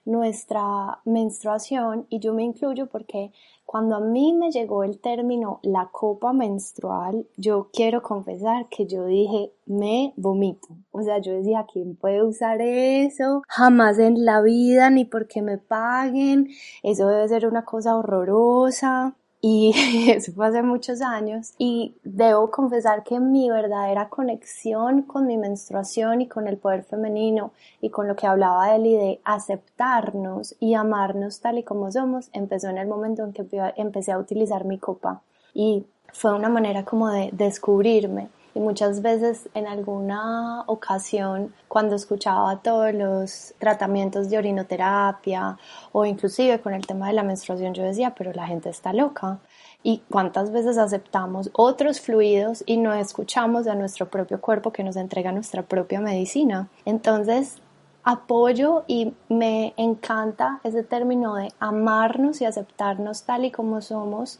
nuestra 0.06 1.00
menstruación 1.06 2.08
y 2.10 2.20
yo 2.20 2.34
me 2.34 2.44
incluyo 2.44 2.88
porque 2.88 3.32
cuando 3.66 3.96
a 3.96 4.00
mí 4.00 4.34
me 4.34 4.50
llegó 4.50 4.84
el 4.84 5.00
término 5.00 5.60
la 5.62 5.89
copa 5.92 6.34
menstrual, 6.34 7.28
yo 7.38 7.70
quiero 7.72 8.01
confesar 8.01 8.68
que 8.70 8.88
yo 8.88 9.06
dije 9.06 9.51
me 9.68 10.13
vomito. 10.18 10.70
O 10.92 11.04
sea, 11.04 11.20
yo 11.20 11.34
decía, 11.34 11.68
¿quién 11.72 11.96
puede 11.96 12.24
usar 12.24 12.62
eso? 12.62 13.44
Jamás 13.48 14.00
en 14.00 14.25
la 14.25 14.42
vida, 14.42 14.89
ni 14.89 15.06
porque 15.06 15.44
me 15.44 15.60
paguen. 15.60 16.48
Eso 16.82 17.08
debe 17.08 17.28
ser 17.28 17.46
una 17.46 17.63
cosa 17.63 17.96
horrorosa 17.96 19.16
y 19.41 19.74
eso 20.12 20.31
fue 20.34 20.48
hace 20.48 20.62
muchos 20.62 21.01
años 21.01 21.53
y 21.58 21.96
debo 22.03 22.51
confesar 22.51 23.03
que 23.03 23.19
mi 23.19 23.50
verdadera 23.50 24.10
conexión 24.10 25.03
con 25.03 25.27
mi 25.27 25.38
menstruación 25.38 26.22
y 26.22 26.27
con 26.27 26.48
el 26.48 26.58
poder 26.58 26.84
femenino 26.84 27.51
y 27.81 27.89
con 27.89 28.08
lo 28.08 28.15
que 28.15 28.27
hablaba 28.27 28.75
Eli 28.75 28.96
de 28.96 29.22
aceptarnos 29.24 30.55
y 30.60 30.74
amarnos 30.74 31.39
tal 31.39 31.58
y 31.58 31.63
como 31.63 31.91
somos 31.91 32.29
empezó 32.34 32.69
en 32.69 32.77
el 32.77 32.88
momento 32.88 33.24
en 33.24 33.34
que 33.34 33.46
empecé 33.77 34.12
a 34.12 34.19
utilizar 34.19 34.65
mi 34.65 34.77
copa. 34.77 35.22
Y 35.53 35.86
fue 36.12 36.34
una 36.34 36.50
manera 36.50 36.84
como 36.84 37.10
de 37.10 37.29
descubrirme 37.31 38.29
muchas 38.60 39.01
veces 39.01 39.50
en 39.54 39.68
alguna 39.68 40.63
ocasión 40.68 41.54
cuando 41.68 41.96
escuchaba 41.96 42.62
todos 42.62 42.94
los 42.94 43.54
tratamientos 43.58 44.30
de 44.30 44.38
orinoterapia 44.38 45.58
o 45.92 46.06
inclusive 46.06 46.60
con 46.60 46.74
el 46.74 46.86
tema 46.86 47.08
de 47.08 47.13
la 47.13 47.24
menstruación 47.24 47.74
yo 47.74 47.84
decía 47.84 48.13
pero 48.16 48.34
la 48.34 48.48
gente 48.48 48.70
está 48.70 48.94
loca 48.94 49.39
y 49.82 50.01
cuántas 50.10 50.51
veces 50.51 50.78
aceptamos 50.78 51.50
otros 51.54 52.01
fluidos 52.01 52.63
y 52.66 52.78
no 52.78 52.94
escuchamos 52.94 53.68
a 53.68 53.75
nuestro 53.75 54.10
propio 54.10 54.42
cuerpo 54.42 54.72
que 54.72 54.84
nos 54.84 54.98
entrega 54.98 55.32
nuestra 55.32 55.63
propia 55.63 56.01
medicina. 56.01 56.68
Entonces 56.86 57.62
apoyo 58.04 58.84
y 58.88 59.13
me 59.30 59.74
encanta 59.78 60.60
ese 60.63 60.84
término 60.84 61.36
de 61.36 61.54
amarnos 61.60 62.42
y 62.42 62.46
aceptarnos 62.46 63.24
tal 63.24 63.46
y 63.46 63.51
como 63.51 63.82
somos 63.82 64.39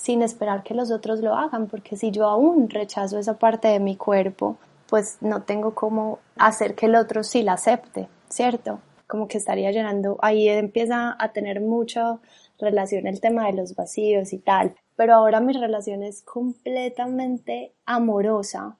sin 0.00 0.22
esperar 0.22 0.62
que 0.62 0.72
los 0.72 0.90
otros 0.90 1.20
lo 1.20 1.34
hagan, 1.34 1.66
porque 1.66 1.94
si 1.94 2.10
yo 2.10 2.24
aún 2.26 2.70
rechazo 2.70 3.18
esa 3.18 3.38
parte 3.38 3.68
de 3.68 3.80
mi 3.80 3.96
cuerpo, 3.96 4.56
pues 4.88 5.18
no 5.20 5.42
tengo 5.42 5.74
cómo 5.74 6.20
hacer 6.36 6.74
que 6.74 6.86
el 6.86 6.94
otro 6.94 7.22
sí 7.22 7.42
la 7.42 7.52
acepte, 7.52 8.08
¿cierto? 8.30 8.80
Como 9.06 9.28
que 9.28 9.36
estaría 9.36 9.70
llenando, 9.70 10.16
ahí 10.22 10.48
empieza 10.48 11.14
a 11.18 11.32
tener 11.32 11.60
mucha 11.60 12.18
relación 12.58 13.06
el 13.06 13.20
tema 13.20 13.44
de 13.46 13.52
los 13.52 13.74
vacíos 13.76 14.32
y 14.32 14.38
tal, 14.38 14.74
pero 14.96 15.14
ahora 15.14 15.40
mi 15.40 15.52
relación 15.52 16.02
es 16.02 16.22
completamente 16.22 17.74
amorosa 17.84 18.78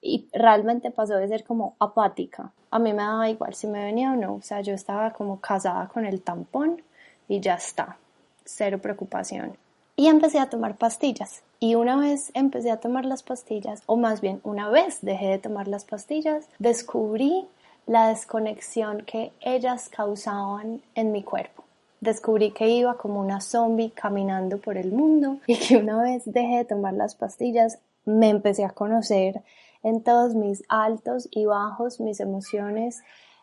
y 0.00 0.28
realmente 0.32 0.92
pasó 0.92 1.16
de 1.16 1.26
ser 1.26 1.42
como 1.42 1.74
apática. 1.80 2.52
A 2.70 2.78
mí 2.78 2.92
me 2.92 3.02
daba 3.02 3.28
igual 3.28 3.54
si 3.54 3.66
me 3.66 3.84
venía 3.84 4.12
o 4.12 4.16
no, 4.16 4.34
o 4.36 4.42
sea, 4.42 4.60
yo 4.60 4.72
estaba 4.72 5.12
como 5.14 5.40
casada 5.40 5.88
con 5.88 6.06
el 6.06 6.22
tampón 6.22 6.80
y 7.26 7.40
ya 7.40 7.54
está, 7.54 7.98
cero 8.44 8.78
preocupación 8.80 9.58
y 10.00 10.08
empecé 10.08 10.38
a 10.38 10.48
tomar 10.48 10.76
pastillas. 10.76 11.42
Y 11.58 11.74
una 11.74 11.98
vez 11.98 12.30
empecé 12.32 12.70
a 12.70 12.80
tomar 12.80 13.04
las 13.04 13.22
pastillas, 13.22 13.82
o 13.84 13.98
más 13.98 14.22
bien 14.22 14.40
una 14.44 14.70
vez 14.70 15.00
dejé 15.02 15.26
de 15.26 15.38
tomar 15.38 15.68
las 15.68 15.84
pastillas, 15.84 16.48
descubrí 16.58 17.46
la 17.86 18.08
desconexión 18.08 19.02
que 19.02 19.30
ellas 19.42 19.90
causaban 19.90 20.80
en 20.94 21.12
mi 21.12 21.22
cuerpo. 21.22 21.64
Descubrí 22.00 22.52
que 22.52 22.70
iba 22.70 22.96
como 22.96 23.20
una 23.20 23.42
zombie 23.42 23.90
caminando 23.90 24.56
por 24.56 24.78
el 24.78 24.90
mundo 24.90 25.36
y 25.46 25.58
que 25.58 25.76
una 25.76 26.00
vez 26.00 26.22
dejé 26.24 26.56
de 26.56 26.64
tomar 26.64 26.94
las 26.94 27.14
pastillas, 27.14 27.78
me 28.06 28.30
empecé 28.30 28.64
a 28.64 28.70
conocer 28.70 29.42
en 29.82 30.02
todos 30.02 30.34
mis 30.34 30.62
altos 30.70 31.28
y 31.30 31.44
bajos, 31.44 32.00
mis 32.00 32.20
emociones, 32.20 33.02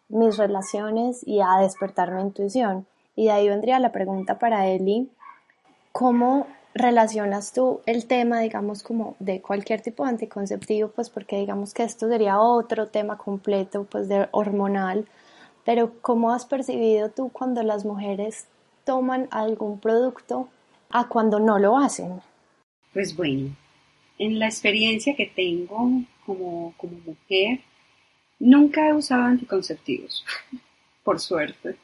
mis 0.10 0.38
relaciones 0.38 1.22
y 1.24 1.40
a 1.40 1.60
despertar 1.62 2.12
mi 2.16 2.22
intuición. 2.22 2.88
Y 3.16 3.26
de 3.26 3.32
ahí 3.32 3.48
vendría 3.48 3.78
la 3.78 3.92
pregunta 3.92 4.40
para 4.40 4.66
Eli, 4.68 5.12
¿Cómo 5.98 6.46
relacionas 6.76 7.54
tú 7.54 7.82
el 7.88 8.06
tema, 8.06 8.40
digamos, 8.42 8.84
como 8.84 9.16
de 9.18 9.42
cualquier 9.42 9.82
tipo 9.82 10.04
de 10.04 10.12
anticonceptivo? 10.12 10.90
Pues 10.90 11.10
porque 11.10 11.40
digamos 11.40 11.74
que 11.74 11.82
esto 11.82 12.08
sería 12.08 12.40
otro 12.40 12.90
tema 12.90 13.18
completo, 13.18 13.88
pues 13.90 14.08
de 14.08 14.28
hormonal, 14.30 15.08
pero 15.66 16.00
¿cómo 16.02 16.32
has 16.32 16.46
percibido 16.46 17.10
tú 17.10 17.30
cuando 17.30 17.64
las 17.64 17.84
mujeres 17.84 18.46
toman 18.86 19.28
algún 19.32 19.80
producto 19.80 20.50
a 20.92 21.08
cuando 21.08 21.40
no 21.40 21.58
lo 21.58 21.80
hacen? 21.80 22.22
Pues 22.94 23.16
bueno, 23.16 23.56
en 24.20 24.38
la 24.38 24.46
experiencia 24.46 25.16
que 25.16 25.26
tengo 25.26 26.04
como, 26.28 26.76
como 26.78 27.00
mujer, 27.08 27.62
nunca 28.38 28.88
he 28.88 28.94
usado 28.94 29.24
anticonceptivos, 29.24 30.24
por 31.04 31.20
suerte. 31.20 31.76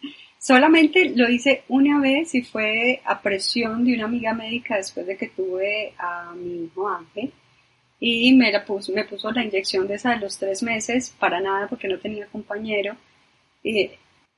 Solamente 0.43 1.13
lo 1.15 1.29
hice 1.29 1.63
una 1.69 2.01
vez 2.01 2.35
y 2.35 2.41
fue 2.41 2.99
a 3.05 3.21
presión 3.21 3.85
de 3.85 3.93
una 3.95 4.03
amiga 4.03 4.33
médica 4.33 4.75
después 4.75 5.07
de 5.07 5.15
que 5.15 5.29
tuve 5.29 5.93
a 5.97 6.33
mi 6.35 6.65
hijo 6.65 6.85
Ángel. 6.85 7.31
y 7.97 8.33
me, 8.33 8.51
la 8.51 8.65
puso, 8.65 8.91
me 8.91 9.05
puso 9.05 9.31
la 9.31 9.45
inyección 9.45 9.87
de 9.87 9.95
esa 9.95 10.11
de 10.11 10.19
los 10.19 10.37
tres 10.37 10.61
meses 10.61 11.15
para 11.17 11.39
nada 11.39 11.69
porque 11.69 11.87
no 11.87 11.97
tenía 11.97 12.27
compañero. 12.27 12.97
Y 13.63 13.91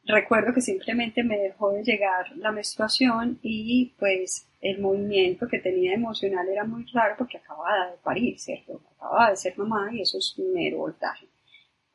recuerdo 0.06 0.54
que 0.54 0.62
simplemente 0.62 1.24
me 1.24 1.40
dejó 1.40 1.72
de 1.72 1.84
llegar 1.84 2.38
la 2.38 2.52
menstruación 2.52 3.40
y 3.42 3.94
pues 3.98 4.48
el 4.62 4.80
movimiento 4.82 5.48
que 5.48 5.58
tenía 5.58 5.96
emocional 5.96 6.48
era 6.48 6.66
muy 6.66 6.86
raro 6.94 7.16
porque 7.18 7.38
acababa 7.38 7.90
de 7.90 7.98
parir, 8.04 8.40
¿cierto? 8.40 8.80
Acababa 8.96 9.32
de 9.32 9.38
ser 9.38 9.58
mamá 9.58 9.90
y 9.92 10.02
eso 10.02 10.20
es 10.20 10.36
mero 10.38 10.78
voltaje. 10.78 11.26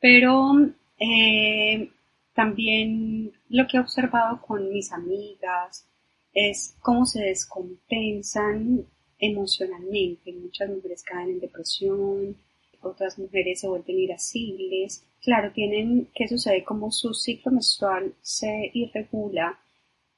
Pero 0.01 0.51
eh, 0.99 1.89
también 2.33 3.33
lo 3.49 3.67
que 3.67 3.77
he 3.77 3.79
observado 3.79 4.41
con 4.41 4.69
mis 4.69 4.91
amigas 4.91 5.87
es 6.33 6.75
cómo 6.79 7.05
se 7.05 7.21
descompensan 7.23 8.85
emocionalmente. 9.19 10.33
Muchas 10.33 10.69
mujeres 10.69 11.03
caen 11.03 11.31
en 11.31 11.39
depresión, 11.39 12.37
otras 12.81 13.19
mujeres 13.19 13.59
se 13.59 13.67
vuelven 13.67 13.99
irascibles. 13.99 15.05
Claro, 15.21 15.51
tienen 15.51 16.09
que 16.15 16.27
sucede 16.27 16.63
como 16.63 16.91
su 16.91 17.13
ciclo 17.13 17.51
menstrual 17.51 18.15
se 18.21 18.71
irregula, 18.73 19.59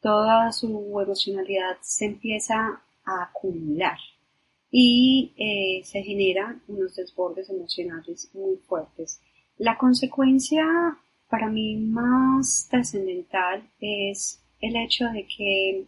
toda 0.01 0.51
su 0.51 0.67
emocionalidad 1.01 1.77
se 1.81 2.05
empieza 2.05 2.81
a 3.05 3.23
acumular 3.23 3.97
y 4.71 5.33
eh, 5.37 5.83
se 5.83 6.01
generan 6.03 6.61
unos 6.67 6.95
desbordes 6.95 7.49
emocionales 7.49 8.29
muy 8.33 8.57
fuertes. 8.57 9.21
La 9.57 9.77
consecuencia 9.77 10.97
para 11.33 11.49
mí 11.49 11.77
más 11.77 12.67
trascendental 12.69 13.67
es 13.79 14.39
el 14.61 14.75
hecho 14.75 15.05
de 15.09 15.25
que 15.25 15.87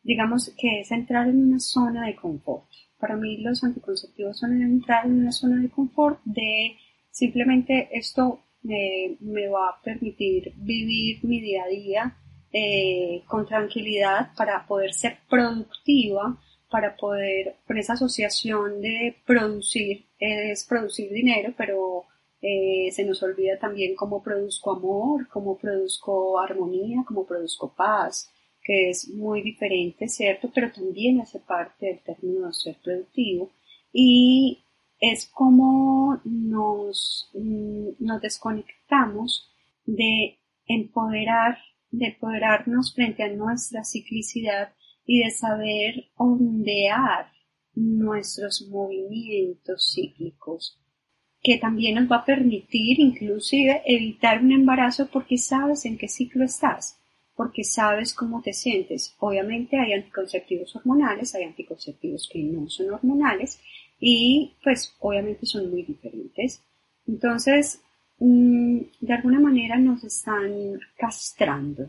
digamos 0.00 0.54
que 0.56 0.82
es 0.82 0.92
entrar 0.92 1.26
en 1.26 1.42
una 1.42 1.58
zona 1.58 2.06
de 2.06 2.14
confort. 2.14 2.68
Para 2.96 3.16
mí 3.16 3.38
los 3.38 3.64
anticonceptivos 3.64 4.38
son 4.38 4.62
entrar 4.62 5.06
en 5.06 5.22
una 5.22 5.32
zona 5.32 5.60
de 5.60 5.70
confort 5.70 6.20
de 6.24 6.76
simplemente 7.10 7.88
esto 7.90 8.44
me, 8.62 9.48
va 9.48 9.70
a 9.70 9.82
permitir 9.82 10.52
vivir 10.54 11.24
mi 11.24 11.40
día 11.40 11.64
a 11.64 11.68
día 11.68 12.16
eh, 12.52 13.24
con 13.26 13.46
tranquilidad 13.46 14.30
para 14.36 14.68
poder 14.68 14.94
ser 14.94 15.18
productiva, 15.28 16.40
para 16.70 16.94
poder, 16.94 17.56
con 17.66 17.76
esa 17.76 17.94
asociación 17.94 18.80
de 18.80 19.16
producir, 19.26 20.06
es 20.20 20.64
producir 20.64 21.10
dinero, 21.10 21.54
pero 21.58 22.04
eh, 22.42 22.90
se 22.90 23.04
nos 23.04 23.22
olvida 23.22 23.58
también 23.58 23.94
cómo 23.94 24.22
produzco 24.22 24.72
amor, 24.72 25.28
cómo 25.28 25.58
produzco 25.58 26.40
armonía, 26.40 27.04
cómo 27.06 27.26
produzco 27.26 27.74
paz, 27.74 28.32
que 28.62 28.90
es 28.90 29.08
muy 29.08 29.42
diferente, 29.42 30.08
¿cierto? 30.08 30.50
Pero 30.54 30.70
también 30.72 31.20
hace 31.20 31.40
parte 31.40 31.86
del 31.86 32.00
término 32.00 32.46
de 32.46 32.52
ser 32.54 32.76
productivo 32.82 33.50
y 33.92 34.62
es 35.00 35.26
como 35.26 36.20
nos, 36.24 37.30
mm, 37.34 37.88
nos 37.98 38.20
desconectamos 38.20 39.50
de 39.86 40.38
empoderar, 40.66 41.58
de 41.90 42.08
empoderarnos 42.08 42.94
frente 42.94 43.22
a 43.22 43.32
nuestra 43.32 43.82
ciclicidad 43.82 44.72
y 45.06 45.24
de 45.24 45.30
saber 45.30 46.10
ondear 46.16 47.32
nuestros 47.74 48.68
movimientos 48.70 49.92
cíclicos, 49.94 50.78
que 51.42 51.58
también 51.58 51.94
nos 51.96 52.10
va 52.10 52.16
a 52.16 52.24
permitir 52.24 53.00
inclusive 53.00 53.82
evitar 53.86 54.42
un 54.42 54.52
embarazo 54.52 55.08
porque 55.10 55.38
sabes 55.38 55.84
en 55.84 55.96
qué 55.96 56.08
ciclo 56.08 56.44
estás 56.44 57.00
porque 57.40 57.64
sabes 57.64 58.12
cómo 58.12 58.42
te 58.42 58.52
sientes. 58.52 59.16
Obviamente 59.18 59.78
hay 59.78 59.94
anticonceptivos 59.94 60.76
hormonales, 60.76 61.34
hay 61.34 61.44
anticonceptivos 61.44 62.28
que 62.30 62.42
no 62.42 62.68
son 62.68 62.90
hormonales 62.90 63.58
y 63.98 64.52
pues 64.62 64.94
obviamente 65.00 65.46
son 65.46 65.70
muy 65.70 65.82
diferentes. 65.84 66.62
Entonces, 67.06 67.80
mm, 68.18 68.80
de 69.00 69.12
alguna 69.14 69.40
manera 69.40 69.78
nos 69.78 70.04
están 70.04 70.80
castrando 70.98 71.88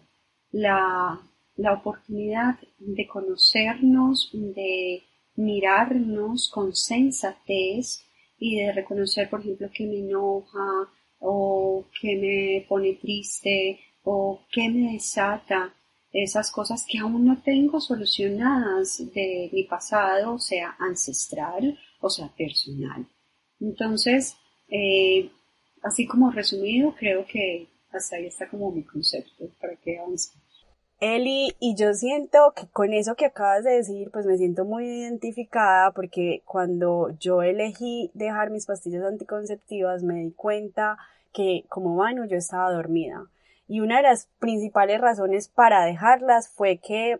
la, 0.54 1.20
la 1.58 1.74
oportunidad 1.74 2.58
de 2.80 3.06
conocernos, 3.08 4.30
de 4.32 5.04
mirarnos 5.36 6.50
con 6.50 6.74
sensatez 6.74 8.06
y 8.42 8.58
de 8.58 8.74
reconocer, 8.74 9.30
por 9.30 9.40
ejemplo, 9.40 9.70
que 9.72 9.86
me 9.86 10.00
enoja 10.00 10.90
o 11.20 11.86
que 12.02 12.16
me 12.16 12.66
pone 12.68 12.96
triste 12.96 13.80
o 14.04 14.42
qué 14.52 14.68
me 14.68 14.94
desata 14.94 15.72
esas 16.12 16.52
cosas 16.52 16.84
que 16.90 16.98
aún 16.98 17.24
no 17.24 17.40
tengo 17.44 17.80
solucionadas 17.80 18.98
de 19.14 19.48
mi 19.54 19.64
pasado, 19.66 20.40
sea 20.40 20.76
ancestral 20.80 21.78
o 22.02 22.10
sea 22.10 22.30
personal. 22.36 23.08
Entonces, 23.60 24.36
eh, 24.70 25.30
así 25.84 26.08
como 26.08 26.32
resumido, 26.32 26.96
creo 26.96 27.24
que 27.28 27.68
hasta 27.92 28.16
ahí 28.16 28.26
está 28.26 28.50
como 28.50 28.72
mi 28.72 28.84
concepto 28.84 29.52
para 29.62 29.76
que 29.76 30.00
avancemos. 30.00 30.41
Eli, 31.02 31.56
y 31.60 31.76
yo 31.76 31.96
siento 31.96 32.54
que 32.56 32.68
con 32.68 32.94
eso 32.94 33.16
que 33.16 33.26
acabas 33.26 33.64
de 33.64 33.72
decir, 33.72 34.12
pues 34.12 34.28
me 34.28 34.38
siento 34.38 34.66
muy 34.66 34.86
identificada 34.86 35.90
porque 35.94 36.44
cuando 36.46 37.10
yo 37.20 37.42
elegí 37.42 38.12
dejar 38.14 38.52
mis 38.52 38.68
pastillas 38.68 39.04
anticonceptivas 39.04 40.04
me 40.04 40.24
di 40.24 40.32
cuenta 40.32 41.00
que 41.34 41.66
como 41.70 41.96
Manu 41.96 42.26
yo 42.26 42.38
estaba 42.38 42.72
dormida 42.72 43.26
y 43.68 43.80
una 43.80 43.98
de 43.98 44.04
las 44.04 44.30
principales 44.38 45.02
razones 45.02 45.48
para 45.48 45.86
dejarlas 45.86 46.50
fue 46.50 46.78
que 46.78 47.18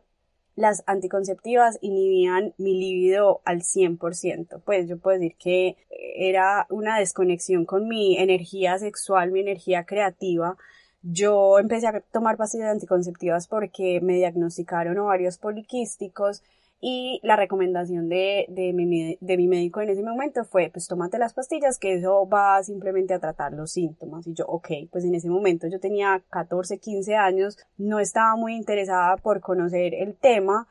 las 0.56 0.84
anticonceptivas 0.86 1.80
inhibían 1.82 2.54
mi 2.58 2.78
libido 2.78 3.42
al 3.46 3.62
100%. 3.62 4.62
Pues 4.64 4.88
yo 4.88 5.00
puedo 5.00 5.18
decir 5.18 5.38
que 5.38 5.78
era 5.90 6.68
una 6.70 7.00
desconexión 7.00 7.66
con 7.66 7.88
mi 7.88 8.18
energía 8.18 8.78
sexual, 8.78 9.32
mi 9.32 9.40
energía 9.40 9.86
creativa. 9.86 10.58
Yo 11.04 11.58
empecé 11.60 11.88
a 11.88 12.02
tomar 12.12 12.38
pastillas 12.38 12.72
anticonceptivas 12.72 13.48
porque 13.48 14.00
me 14.02 14.14
diagnosticaron 14.14 14.98
ovarios 15.00 15.38
poliquísticos 15.38 16.44
y 16.84 17.20
la 17.22 17.36
recomendación 17.36 18.10
de, 18.10 18.48
de, 18.50 18.74
mi, 18.74 19.18
de 19.22 19.38
mi 19.38 19.48
médico 19.48 19.82
en 19.82 19.90
ese 19.92 20.02
momento 20.02 20.44
fue, 20.46 20.72
pues 20.74 20.88
tómate 20.88 21.20
las 21.20 21.34
pastillas, 21.34 21.78
que 21.78 21.94
eso 21.94 22.28
va 22.28 22.62
simplemente 22.64 23.14
a 23.14 23.20
tratar 23.20 23.54
los 23.54 23.72
síntomas. 23.72 24.26
Y 24.26 24.34
yo, 24.34 24.46
ok, 24.48 24.68
pues 24.92 25.06
en 25.06 25.14
ese 25.14 25.30
momento 25.30 25.68
yo 25.68 25.80
tenía 25.80 26.24
14, 26.32 26.80
15 26.80 27.16
años, 27.16 27.60
no 27.78 28.00
estaba 28.00 28.36
muy 28.36 28.56
interesada 28.56 29.16
por 29.18 29.42
conocer 29.42 29.94
el 29.94 30.16
tema. 30.16 30.68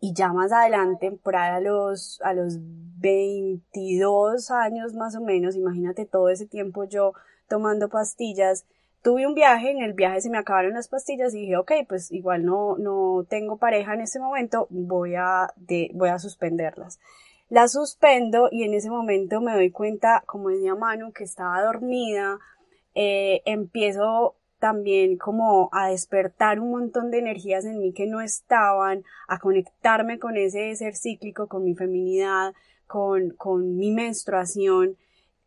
Y 0.00 0.14
ya 0.14 0.32
más 0.32 0.50
adelante, 0.50 1.12
por 1.12 1.36
ahí 1.36 1.52
a 1.52 1.60
los, 1.60 2.20
a 2.22 2.34
los 2.34 2.58
22 2.60 4.50
años 4.50 4.94
más 4.94 5.14
o 5.14 5.20
menos, 5.20 5.54
imagínate 5.54 6.06
todo 6.06 6.28
ese 6.28 6.46
tiempo 6.46 6.84
yo 6.84 7.12
tomando 7.48 7.88
pastillas, 7.88 8.66
tuve 9.04 9.26
un 9.26 9.34
viaje, 9.34 9.70
en 9.70 9.82
el 9.82 9.92
viaje 9.92 10.22
se 10.22 10.30
me 10.30 10.38
acabaron 10.38 10.72
las 10.72 10.88
pastillas 10.88 11.34
y 11.34 11.42
dije, 11.42 11.58
ok, 11.58 11.72
pues 11.86 12.10
igual 12.10 12.46
no, 12.46 12.78
no 12.78 13.26
tengo 13.28 13.58
pareja 13.58 13.92
en 13.92 14.00
ese 14.00 14.18
momento, 14.18 14.66
voy 14.70 15.14
a, 15.14 15.52
de, 15.56 15.90
voy 15.92 16.08
a 16.08 16.18
suspenderlas. 16.18 16.98
Las 17.50 17.72
suspendo 17.72 18.48
y 18.50 18.64
en 18.64 18.72
ese 18.72 18.88
momento 18.88 19.42
me 19.42 19.52
doy 19.52 19.70
cuenta, 19.70 20.24
como 20.24 20.48
decía 20.48 20.74
Manu, 20.74 21.12
que 21.12 21.24
estaba 21.24 21.62
dormida, 21.62 22.38
eh, 22.94 23.42
empiezo 23.44 24.36
también 24.58 25.18
como 25.18 25.68
a 25.72 25.90
despertar 25.90 26.58
un 26.58 26.70
montón 26.70 27.10
de 27.10 27.18
energías 27.18 27.66
en 27.66 27.80
mí 27.80 27.92
que 27.92 28.06
no 28.06 28.22
estaban, 28.22 29.04
a 29.28 29.38
conectarme 29.38 30.18
con 30.18 30.38
ese 30.38 30.74
ser 30.76 30.96
cíclico, 30.96 31.46
con 31.46 31.62
mi 31.62 31.74
feminidad, 31.74 32.54
con, 32.86 33.34
con 33.36 33.76
mi 33.76 33.90
menstruación 33.90 34.96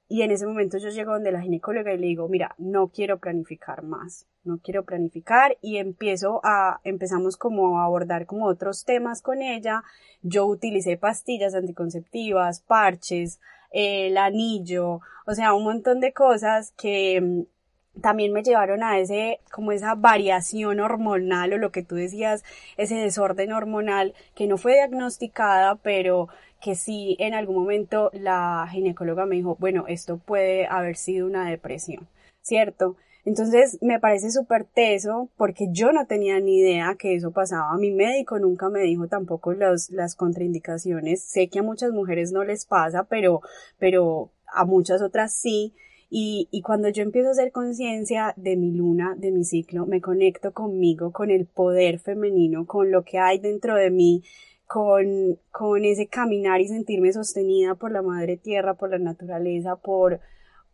y 0.10 0.22
en 0.22 0.32
ese 0.32 0.46
momento 0.46 0.78
yo 0.78 0.90
llego 0.90 1.14
donde 1.14 1.32
la 1.32 1.42
ginecóloga 1.42 1.94
y 1.94 1.98
le 1.98 2.08
digo, 2.08 2.30
mira, 2.30 2.56
no 2.58 2.88
quiero 2.88 3.20
planificar 3.20 3.84
más, 3.84 4.26
no 4.46 4.60
quiero 4.64 4.86
planificar 4.86 5.58
y 5.62 5.78
empiezo 5.78 6.40
a, 6.44 6.80
empezamos 6.86 7.36
como 7.36 7.80
a 7.80 7.86
abordar 7.86 8.26
como 8.26 8.46
otros 8.46 8.86
temas 8.86 9.22
con 9.22 9.42
ella. 9.42 9.84
Yo 10.22 10.46
utilicé 10.46 10.96
pastillas 10.96 11.56
anticonceptivas, 11.56 12.62
parches, 12.62 13.42
el 13.72 14.18
anillo, 14.18 15.02
o 15.26 15.34
sea, 15.34 15.54
un 15.54 15.66
montón 15.66 16.00
de 16.00 16.14
cosas 16.14 16.72
que 16.78 17.20
mm, 17.20 18.02
también 18.02 18.32
me 18.32 18.44
llevaron 18.44 18.84
a 18.84 19.00
ese, 19.00 19.42
como 19.52 19.74
esa 19.74 19.96
variación 19.96 20.80
hormonal 20.80 21.54
o 21.54 21.58
lo 21.58 21.72
que 21.72 21.84
tú 21.84 21.96
decías, 21.96 22.46
ese 22.78 22.96
desorden 22.96 23.52
hormonal 23.52 24.14
que 24.36 24.48
no 24.48 24.58
fue 24.58 24.76
diagnosticada, 24.76 25.76
pero 25.76 26.30
que 26.62 26.76
si 26.76 27.16
en 27.20 27.34
algún 27.34 27.56
momento 27.56 28.10
la 28.14 28.68
ginecóloga 28.70 29.26
me 29.26 29.36
dijo, 29.36 29.58
bueno, 29.60 29.86
esto 29.88 30.18
puede 30.18 30.68
haber 30.68 30.96
sido 30.96 31.28
una 31.28 31.50
depresión, 31.50 32.08
¿cierto? 32.42 32.96
Entonces 33.28 33.78
me 33.82 34.00
parece 34.00 34.32
súper 34.32 34.64
teso 34.64 35.30
porque 35.36 35.68
yo 35.72 35.92
no 35.92 36.08
tenía 36.08 36.40
ni 36.40 36.60
idea 36.60 36.96
que 36.98 37.14
eso 37.14 37.32
pasaba. 37.32 37.78
Mi 37.78 37.92
médico 37.92 38.40
nunca 38.40 38.70
me 38.70 38.80
dijo 38.84 39.10
tampoco 39.10 39.52
los, 39.52 39.90
las 39.90 40.16
contraindicaciones. 40.16 41.24
Sé 41.24 41.50
que 41.50 41.60
a 41.60 41.64
muchas 41.64 41.92
mujeres 41.92 42.32
no 42.32 42.46
les 42.46 42.66
pasa, 42.66 43.04
pero, 43.10 43.42
pero 43.80 44.32
a 44.54 44.64
muchas 44.64 45.02
otras 45.02 45.34
sí. 45.34 45.74
Y, 46.10 46.48
y 46.52 46.62
cuando 46.62 46.88
yo 46.88 47.04
empiezo 47.04 47.28
a 47.28 47.32
hacer 47.32 47.52
conciencia 47.52 48.34
de 48.38 48.56
mi 48.56 48.72
luna, 48.72 49.14
de 49.18 49.32
mi 49.32 49.44
ciclo, 49.44 49.86
me 49.86 50.00
conecto 50.00 50.54
conmigo, 50.54 51.12
con 51.12 51.30
el 51.30 51.48
poder 51.48 52.00
femenino, 52.00 52.66
con 52.66 52.92
lo 52.92 53.04
que 53.04 53.20
hay 53.20 53.40
dentro 53.40 53.76
de 53.76 53.92
mí, 53.92 54.24
con, 54.68 55.40
con 55.52 55.86
ese 55.86 56.08
caminar 56.08 56.62
y 56.62 56.68
sentirme 56.68 57.14
sostenida 57.14 57.76
por 57.76 57.92
la 57.92 58.02
madre 58.02 58.38
tierra, 58.38 58.74
por 58.74 58.92
la 58.92 59.00
naturaleza, 59.00 59.78
por, 59.78 60.20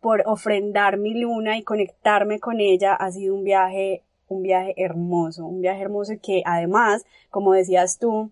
por 0.00 0.22
ofrendar 0.26 0.98
mi 0.98 1.14
luna 1.14 1.56
y 1.56 1.62
conectarme 1.62 2.40
con 2.40 2.60
ella 2.60 2.94
ha 2.94 3.10
sido 3.12 3.34
un 3.34 3.44
viaje, 3.44 4.02
un 4.28 4.42
viaje 4.42 4.74
hermoso, 4.76 5.46
un 5.46 5.60
viaje 5.60 5.82
hermoso 5.82 6.14
que 6.20 6.42
además, 6.44 7.06
como 7.30 7.52
decías 7.52 7.98
tú, 7.98 8.30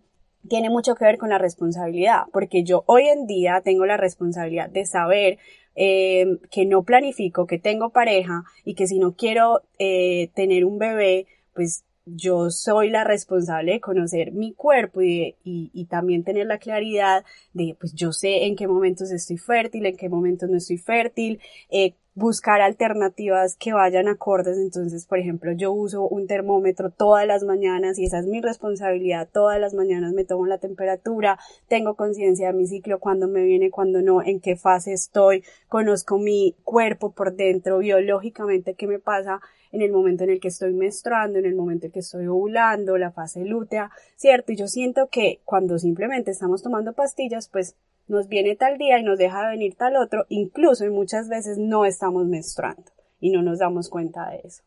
tiene 0.49 0.69
mucho 0.69 0.97
que 0.97 1.05
ver 1.05 1.19
con 1.19 1.31
la 1.31 1.39
responsabilidad, 1.39 2.23
porque 2.33 2.65
yo 2.65 2.83
hoy 2.87 3.07
en 3.07 3.27
día 3.27 3.61
tengo 3.65 3.87
la 3.87 3.97
responsabilidad 3.97 4.69
de 4.69 4.85
saber 4.85 5.39
eh, 5.77 6.27
que 6.51 6.67
no 6.67 6.83
planifico, 6.83 7.47
que 7.47 7.61
tengo 7.61 7.91
pareja 7.91 8.43
y 8.65 8.75
que 8.75 8.89
si 8.89 8.99
no 8.99 9.15
quiero 9.15 9.63
eh, 9.79 10.31
tener 10.35 10.65
un 10.65 10.79
bebé, 10.79 11.27
pues 11.55 11.85
yo 12.05 12.51
soy 12.51 12.91
la 12.91 13.05
responsable 13.05 13.73
de 13.73 13.81
conocer 13.81 14.33
mi 14.33 14.53
cuerpo 14.55 15.01
y, 15.03 15.87
también 15.89 16.25
tener 16.25 16.47
la 16.47 16.59
claridad 16.59 17.25
de, 17.53 17.77
pues 17.79 17.93
yo 17.95 18.13
sé 18.13 18.47
en 18.47 18.57
qué 18.57 18.67
momentos 18.67 19.11
estoy 19.11 19.37
fértil, 19.37 19.85
en 19.87 19.97
qué 19.97 20.09
momentos 20.09 20.49
no 20.49 20.57
estoy 20.57 20.79
fértil, 20.79 21.41
eh, 21.71 21.95
buscar 22.15 22.61
alternativas 22.61 23.57
que 23.57 23.73
vayan 23.73 24.09
acordes. 24.09 24.59
Entonces, 24.59 25.07
por 25.07 25.19
ejemplo, 25.19 25.53
yo 25.53 25.73
uso 25.73 26.09
un 26.09 26.27
termómetro 26.27 26.91
todas 26.91 27.27
las 27.27 27.45
mañanas 27.45 27.99
y 27.99 28.07
esa 28.07 28.21
es 28.21 28.27
mi 28.27 28.41
responsabilidad. 28.41 29.29
Todas 29.31 29.61
las 29.61 29.75
mañanas 29.75 30.13
me 30.13 30.25
tomo 30.25 30.47
la 30.47 30.59
temperatura, 30.59 31.39
tengo 31.69 31.95
conciencia 31.95 32.49
de 32.49 32.55
mi 32.55 32.67
ciclo, 32.67 33.01
cuando 33.01 33.29
me 33.29 33.43
viene, 33.43 33.71
cuando 33.71 34.03
no, 34.03 34.23
en 34.23 34.41
qué 34.41 34.57
fase 34.57 34.93
estoy, 34.93 35.45
conozco 35.69 36.19
mi 36.19 36.57
cuerpo 36.65 37.13
por 37.13 37.35
dentro, 37.35 37.79
biológicamente 37.79 38.75
qué 38.75 38.87
me 38.87 38.99
pasa 38.99 39.41
en 39.73 39.81
el 39.81 39.91
momento 39.91 40.25
en 40.25 40.31
el 40.31 40.41
que 40.41 40.49
estoy 40.49 40.75
menstruando, 40.75 41.39
en 41.39 41.47
el 41.47 41.55
momento 41.55 41.87
en 41.87 41.93
que 41.93 42.01
estoy 42.01 42.27
ovulando, 42.27 42.99
la 42.99 43.11
fase 43.11 43.45
lútea, 43.45 43.91
¿cierto? 44.17 44.53
Y 44.53 44.57
yo 44.57 44.69
siento 44.69 45.09
que 45.09 45.41
cuando 45.45 45.79
simplemente 45.79 46.31
estamos 46.31 46.63
tomando 46.63 46.93
pastillas, 46.93 47.49
pues 47.49 47.75
nos 48.07 48.29
viene 48.29 48.55
tal 48.55 48.77
día 48.77 48.99
y 48.99 49.03
nos 49.03 49.19
deja 49.19 49.43
de 49.43 49.51
venir 49.51 49.75
tal 49.75 49.97
otro, 49.97 50.27
incluso 50.29 50.85
y 50.85 50.91
muchas 50.91 51.29
veces 51.29 51.57
no 51.57 51.87
estamos 51.87 52.27
menstruando 52.27 52.93
y 53.19 53.31
no 53.31 53.43
nos 53.43 53.61
damos 53.61 53.89
cuenta 53.89 54.29
de 54.29 54.43
eso. 54.45 54.63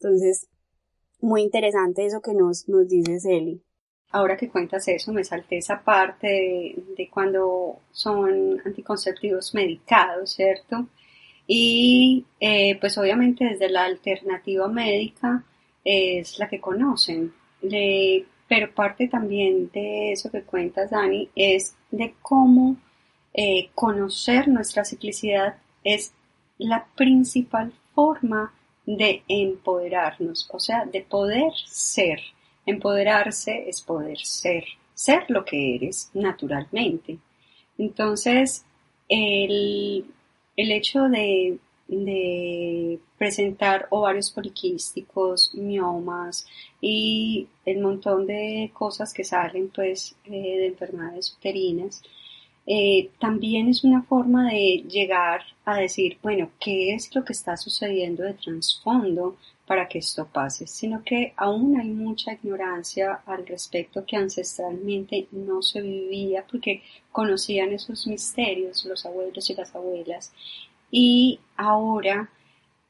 Entonces, 0.00 0.48
muy 1.20 1.42
interesante 1.42 2.06
eso 2.06 2.22
que 2.22 2.32
nos, 2.32 2.66
nos 2.68 2.88
dices, 2.88 3.26
Eli. 3.26 3.62
Ahora 4.12 4.38
que 4.38 4.48
cuentas 4.48 4.88
eso, 4.88 5.12
me 5.12 5.22
salté 5.22 5.58
esa 5.58 5.84
parte 5.84 6.26
de, 6.26 6.84
de 6.96 7.10
cuando 7.10 7.80
son 7.92 8.60
anticonceptivos 8.64 9.54
medicados, 9.54 10.30
¿cierto? 10.30 10.88
Y 11.52 12.26
eh, 12.38 12.78
pues 12.78 12.96
obviamente 12.96 13.44
desde 13.44 13.68
la 13.68 13.84
alternativa 13.84 14.68
médica 14.68 15.42
es 15.84 16.38
la 16.38 16.48
que 16.48 16.60
conocen. 16.60 17.34
pero 18.48 18.72
parte 18.72 19.08
también 19.08 19.68
de 19.72 20.12
eso 20.12 20.30
que 20.30 20.42
cuentas, 20.42 20.90
Dani, 20.90 21.28
es 21.34 21.74
de 21.90 22.14
cómo 22.22 22.76
eh, 23.34 23.68
conocer 23.74 24.46
nuestra 24.46 24.84
ciclicidad 24.84 25.56
es 25.82 26.12
la 26.58 26.86
principal 26.94 27.72
forma 27.96 28.54
de 28.86 29.24
empoderarnos, 29.26 30.48
o 30.52 30.60
sea, 30.60 30.84
de 30.84 31.00
poder 31.02 31.52
ser. 31.66 32.20
Empoderarse 32.64 33.68
es 33.68 33.80
poder 33.80 34.20
ser, 34.20 34.62
ser 34.94 35.24
lo 35.28 35.44
que 35.44 35.74
eres 35.74 36.12
naturalmente. 36.14 37.18
Entonces, 37.76 38.64
el 39.08 40.04
el 40.56 40.72
hecho 40.72 41.08
de, 41.08 41.58
presentar 43.18 43.88
ovarios 43.90 44.30
poliquísticos, 44.30 45.54
miomas 45.54 46.46
y 46.80 47.48
el 47.66 47.80
montón 47.80 48.26
de 48.26 48.70
cosas 48.72 49.12
que 49.12 49.24
salen 49.24 49.70
pues 49.74 50.14
eh, 50.26 50.30
de 50.30 50.66
enfermedades 50.68 51.34
uterinas, 51.36 52.00
eh, 52.66 53.10
también 53.18 53.68
es 53.68 53.82
una 53.82 54.02
forma 54.02 54.48
de 54.50 54.84
llegar 54.88 55.42
a 55.64 55.76
decir, 55.76 56.18
bueno, 56.22 56.50
¿qué 56.60 56.94
es 56.94 57.12
lo 57.14 57.24
que 57.24 57.32
está 57.32 57.56
sucediendo 57.56 58.22
de 58.22 58.34
trasfondo 58.34 59.36
para 59.70 59.86
que 59.86 59.98
esto 59.98 60.26
pase? 60.26 60.66
Sino 60.66 61.04
que 61.04 61.32
aún 61.36 61.78
hay 61.78 61.86
mucha 61.90 62.32
ignorancia 62.32 63.20
al 63.24 63.46
respecto 63.46 64.04
que 64.04 64.16
ancestralmente 64.16 65.28
no 65.30 65.62
se 65.62 65.80
vivía 65.80 66.44
porque 66.50 66.82
conocían 67.12 67.70
esos 67.72 68.04
misterios 68.08 68.84
los 68.84 69.06
abuelos 69.06 69.48
y 69.48 69.54
las 69.54 69.72
abuelas. 69.72 70.32
Y 70.90 71.38
ahora, 71.56 72.30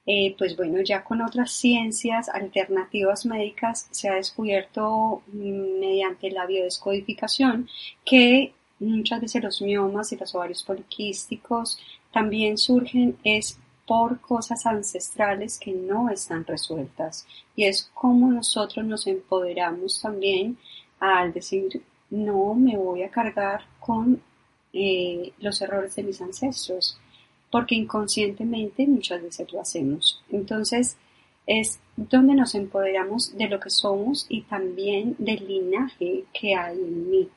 eh, 0.06 0.34
pues 0.38 0.56
bueno, 0.56 0.80
ya 0.80 1.04
con 1.04 1.20
otras 1.20 1.52
ciencias 1.52 2.30
alternativas 2.30 3.26
médicas 3.26 3.86
se 3.90 4.08
ha 4.08 4.14
descubierto 4.14 5.22
mm, 5.26 5.80
mediante 5.80 6.30
la 6.30 6.46
biodescodificación 6.46 7.68
que 8.06 8.54
muchas 8.78 9.20
veces 9.20 9.42
los 9.42 9.60
miomas 9.60 10.12
y 10.12 10.16
los 10.16 10.34
ovarios 10.34 10.62
poliquísticos 10.62 11.78
también 12.10 12.56
surgen 12.56 13.18
es 13.22 13.58
por 13.90 14.20
cosas 14.20 14.66
ancestrales 14.66 15.58
que 15.58 15.72
no 15.72 16.10
están 16.10 16.44
resueltas. 16.44 17.26
Y 17.56 17.64
es 17.64 17.90
como 17.92 18.30
nosotros 18.30 18.86
nos 18.86 19.08
empoderamos 19.08 20.00
también 20.00 20.58
al 21.00 21.32
decir 21.32 21.82
no 22.08 22.54
me 22.54 22.76
voy 22.76 23.02
a 23.02 23.10
cargar 23.10 23.64
con 23.80 24.22
eh, 24.72 25.32
los 25.40 25.60
errores 25.60 25.96
de 25.96 26.04
mis 26.04 26.20
ancestros 26.20 27.00
porque 27.50 27.74
inconscientemente 27.74 28.86
muchas 28.86 29.22
veces 29.24 29.52
lo 29.52 29.60
hacemos. 29.60 30.22
Entonces 30.30 30.96
es 31.44 31.80
donde 31.96 32.36
nos 32.36 32.54
empoderamos 32.54 33.36
de 33.36 33.48
lo 33.48 33.58
que 33.58 33.70
somos 33.70 34.24
y 34.28 34.42
también 34.42 35.16
del 35.18 35.48
linaje 35.48 36.26
que 36.32 36.54
hay 36.54 36.78
en 36.78 37.10
mí. 37.10 37.28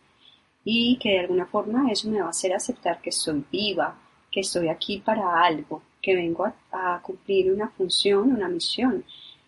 Y 0.63 0.99
que 0.99 1.13
de 1.13 1.19
alguna 1.21 1.47
forma 1.47 1.91
eso 1.91 2.11
me 2.11 2.21
va 2.21 2.27
a 2.27 2.29
hacer 2.29 2.53
aceptar 2.53 3.01
que 3.01 3.09
estoy 3.09 3.43
viva, 3.51 3.99
que 4.29 4.41
estoy 4.41 4.67
aquí 4.67 4.99
para 4.99 5.43
algo, 5.43 5.81
que 6.03 6.15
vengo 6.15 6.45
a, 6.71 7.01
cumplir 7.01 7.51
una 7.51 7.69
función, 7.69 8.33
una 8.33 8.49
misión 8.49 9.03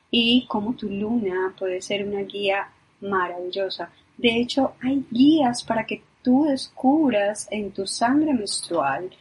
y 0.09 0.47
como 0.47 0.73
tu 0.73 0.89
luna 0.89 1.53
puede 1.59 1.81
ser 1.81 2.07
una 2.07 2.21
guía 2.21 2.69
maravillosa. 3.01 3.91
De 4.17 4.37
hecho, 4.39 4.73
hay 4.81 5.05
guías 5.11 5.63
para 5.63 5.85
que 5.85 6.01
tú 6.23 6.45
descubras 6.45 7.47
en 7.51 7.71
tu 7.71 7.85
sangre 7.85 8.33
menstrual 8.33 9.11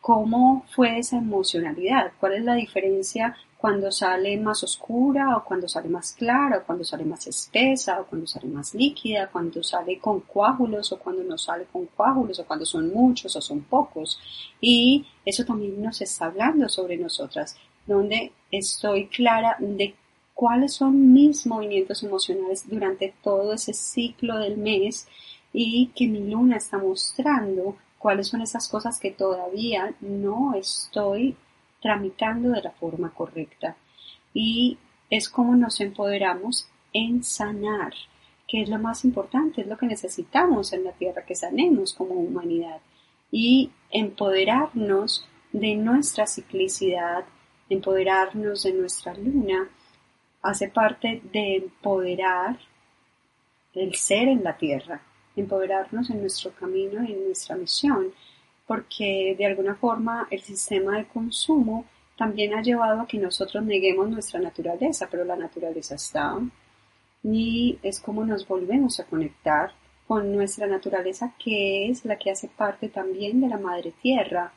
cómo 0.00 0.64
fue 0.70 0.98
esa 0.98 1.18
emocionalidad, 1.18 2.12
cuál 2.20 2.34
es 2.34 2.44
la 2.44 2.54
diferencia 2.54 3.36
cuando 3.64 3.90
sale 3.90 4.36
más 4.36 4.62
oscura 4.62 5.38
o 5.38 5.42
cuando 5.42 5.66
sale 5.66 5.88
más 5.88 6.12
clara 6.12 6.58
o 6.58 6.66
cuando 6.66 6.84
sale 6.84 7.02
más 7.02 7.26
espesa 7.26 7.98
o 7.98 8.04
cuando 8.04 8.26
sale 8.26 8.46
más 8.46 8.74
líquida, 8.74 9.30
cuando 9.32 9.62
sale 9.62 9.98
con 9.98 10.20
coágulos 10.20 10.92
o 10.92 10.98
cuando 10.98 11.22
no 11.24 11.38
sale 11.38 11.64
con 11.72 11.86
coágulos 11.86 12.38
o 12.38 12.44
cuando 12.44 12.66
son 12.66 12.92
muchos 12.92 13.34
o 13.36 13.40
son 13.40 13.62
pocos. 13.62 14.20
Y 14.60 15.06
eso 15.24 15.46
también 15.46 15.82
nos 15.82 15.98
está 16.02 16.26
hablando 16.26 16.68
sobre 16.68 16.98
nosotras, 16.98 17.56
donde 17.86 18.32
estoy 18.50 19.06
clara 19.06 19.56
de 19.58 19.94
cuáles 20.34 20.74
son 20.74 21.14
mis 21.14 21.46
movimientos 21.46 22.02
emocionales 22.02 22.68
durante 22.68 23.14
todo 23.22 23.54
ese 23.54 23.72
ciclo 23.72 24.40
del 24.40 24.58
mes 24.58 25.08
y 25.54 25.86
que 25.96 26.06
mi 26.06 26.20
luna 26.20 26.58
está 26.58 26.76
mostrando 26.76 27.78
cuáles 27.98 28.28
son 28.28 28.42
esas 28.42 28.68
cosas 28.68 29.00
que 29.00 29.12
todavía 29.12 29.94
no 30.02 30.52
estoy 30.52 31.34
tramitando 31.84 32.48
de 32.48 32.62
la 32.62 32.70
forma 32.70 33.10
correcta. 33.10 33.76
Y 34.32 34.78
es 35.10 35.28
como 35.28 35.54
nos 35.54 35.82
empoderamos 35.82 36.66
en 36.94 37.22
sanar, 37.22 37.92
que 38.48 38.62
es 38.62 38.70
lo 38.70 38.78
más 38.78 39.04
importante, 39.04 39.60
es 39.60 39.66
lo 39.66 39.76
que 39.76 39.84
necesitamos 39.84 40.72
en 40.72 40.84
la 40.84 40.92
tierra, 40.92 41.26
que 41.26 41.34
sanemos 41.34 41.92
como 41.92 42.14
humanidad. 42.14 42.80
Y 43.30 43.70
empoderarnos 43.90 45.28
de 45.52 45.74
nuestra 45.74 46.26
ciclicidad, 46.26 47.26
empoderarnos 47.68 48.62
de 48.62 48.72
nuestra 48.72 49.12
luna, 49.12 49.68
hace 50.40 50.68
parte 50.68 51.20
de 51.34 51.56
empoderar 51.56 52.58
el 53.74 53.94
ser 53.94 54.28
en 54.28 54.42
la 54.42 54.56
tierra, 54.56 55.02
empoderarnos 55.36 56.08
en 56.08 56.22
nuestro 56.22 56.50
camino 56.52 57.04
y 57.04 57.12
en 57.12 57.26
nuestra 57.26 57.56
misión 57.56 58.14
porque 58.66 59.34
de 59.36 59.46
alguna 59.46 59.74
forma 59.74 60.26
el 60.30 60.40
sistema 60.40 60.96
de 60.98 61.06
consumo 61.06 61.84
también 62.16 62.54
ha 62.54 62.62
llevado 62.62 63.00
a 63.00 63.06
que 63.06 63.18
nosotros 63.18 63.64
neguemos 63.64 64.08
nuestra 64.08 64.40
naturaleza, 64.40 65.08
pero 65.10 65.24
la 65.24 65.36
naturaleza 65.36 65.96
está 65.96 66.38
y 67.24 67.78
es 67.82 68.00
como 68.00 68.24
nos 68.24 68.46
volvemos 68.46 69.00
a 69.00 69.06
conectar 69.06 69.72
con 70.06 70.30
nuestra 70.32 70.66
naturaleza 70.66 71.34
que 71.42 71.88
es 71.88 72.04
la 72.04 72.16
que 72.18 72.30
hace 72.30 72.48
parte 72.48 72.90
también 72.90 73.40
de 73.40 73.48
la 73.48 73.58
madre 73.58 73.92
tierra. 74.02 74.52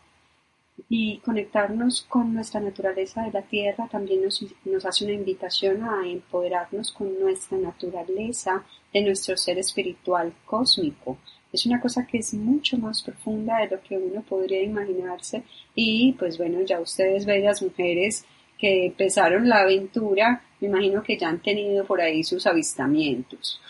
Y 0.89 1.17
conectarnos 1.19 2.03
con 2.03 2.35
nuestra 2.35 2.59
naturaleza 2.59 3.23
de 3.23 3.31
la 3.31 3.41
tierra 3.41 3.87
también 3.89 4.23
nos, 4.23 4.45
nos 4.65 4.85
hace 4.85 5.05
una 5.05 5.13
invitación 5.13 5.83
a 5.83 6.07
empoderarnos 6.07 6.91
con 6.91 7.19
nuestra 7.19 7.57
naturaleza 7.57 8.63
de 8.93 9.01
nuestro 9.01 9.35
ser 9.37 9.57
espiritual 9.57 10.33
cósmico 10.45 11.17
es 11.57 11.65
una 11.65 11.81
cosa 11.81 12.05
que 12.05 12.19
es 12.19 12.33
mucho 12.33 12.77
más 12.77 13.01
profunda 13.01 13.57
de 13.57 13.67
lo 13.75 13.81
que 13.81 13.97
uno 13.97 14.21
podría 14.21 14.61
imaginarse 14.61 15.43
y 15.75 16.13
pues 16.13 16.37
bueno, 16.37 16.61
ya 16.61 16.79
ustedes 16.79 17.25
bellas 17.25 17.61
mujeres 17.61 18.25
que 18.57 18.85
empezaron 18.85 19.49
la 19.49 19.61
aventura, 19.61 20.43
me 20.59 20.67
imagino 20.67 21.03
que 21.03 21.17
ya 21.17 21.29
han 21.29 21.41
tenido 21.41 21.85
por 21.85 22.01
ahí 22.01 22.23
sus 22.23 22.47
avistamientos. 22.47 23.61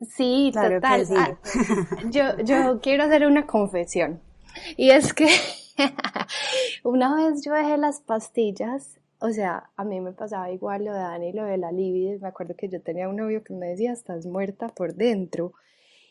Sí, 0.00 0.50
total. 0.52 1.06
Ah, 1.16 1.38
yo, 2.10 2.38
yo 2.44 2.80
quiero 2.80 3.04
hacer 3.04 3.26
una 3.26 3.46
confesión. 3.46 4.20
Y 4.76 4.90
es 4.90 5.14
que 5.14 5.26
una 6.84 7.14
vez 7.16 7.42
yo 7.44 7.52
dejé 7.52 7.78
las 7.78 8.00
pastillas, 8.00 9.00
o 9.20 9.30
sea, 9.30 9.70
a 9.76 9.84
mí 9.84 10.00
me 10.00 10.12
pasaba 10.12 10.50
igual 10.50 10.84
lo 10.84 10.92
de 10.92 10.98
Dani 10.98 11.28
y 11.28 11.32
lo 11.32 11.44
de 11.44 11.56
la 11.56 11.72
libido. 11.72 12.18
Me 12.20 12.28
acuerdo 12.28 12.54
que 12.56 12.68
yo 12.68 12.82
tenía 12.82 13.08
un 13.08 13.16
novio 13.16 13.42
que 13.42 13.54
me 13.54 13.68
decía, 13.68 13.92
estás 13.92 14.26
muerta 14.26 14.68
por 14.68 14.94
dentro. 14.94 15.52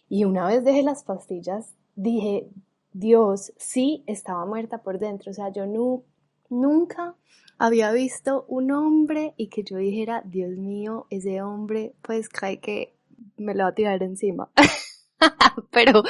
Y 0.07 0.25
una 0.25 0.47
vez 0.47 0.63
dejé 0.63 0.83
las 0.83 1.03
pastillas, 1.03 1.75
dije, 1.95 2.49
Dios, 2.91 3.53
sí, 3.57 4.03
estaba 4.07 4.45
muerta 4.45 4.79
por 4.83 4.99
dentro. 4.99 5.31
O 5.31 5.33
sea, 5.33 5.51
yo 5.51 5.65
no, 5.65 6.03
nunca 6.49 7.15
había 7.57 7.91
visto 7.91 8.45
un 8.47 8.71
hombre 8.71 9.33
y 9.37 9.49
que 9.49 9.63
yo 9.63 9.77
dijera, 9.77 10.21
Dios 10.25 10.57
mío, 10.57 11.07
ese 11.09 11.41
hombre, 11.41 11.95
pues 12.01 12.29
cree 12.29 12.59
que 12.59 12.97
me 13.37 13.55
lo 13.55 13.63
va 13.63 13.69
a 13.69 13.75
tirar 13.75 14.03
encima. 14.03 14.49
Pero, 15.71 16.03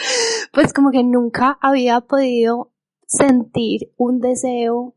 pues 0.54 0.74
como 0.74 0.92
que 0.92 1.04
nunca 1.04 1.58
había 1.62 2.02
podido 2.02 2.72
sentir 3.08 3.94
un 3.98 4.20
deseo 4.20 4.96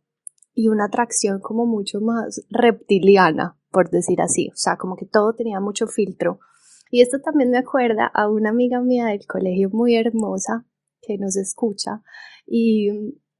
y 0.54 0.68
una 0.68 0.86
atracción 0.86 1.40
como 1.40 1.66
mucho 1.66 2.00
más 2.00 2.44
reptiliana, 2.50 3.56
por 3.70 3.90
decir 3.90 4.20
así. 4.20 4.48
O 4.48 4.56
sea, 4.56 4.76
como 4.76 4.96
que 4.96 5.06
todo 5.06 5.34
tenía 5.34 5.60
mucho 5.60 5.86
filtro. 5.86 6.40
Y 6.90 7.02
esto 7.02 7.20
también 7.20 7.50
me 7.50 7.58
acuerda 7.58 8.06
a 8.06 8.28
una 8.28 8.50
amiga 8.50 8.80
mía 8.80 9.06
del 9.06 9.26
colegio 9.26 9.70
muy 9.70 9.96
hermosa 9.96 10.66
que 11.00 11.18
nos 11.18 11.36
escucha 11.36 12.02
y, 12.46 12.88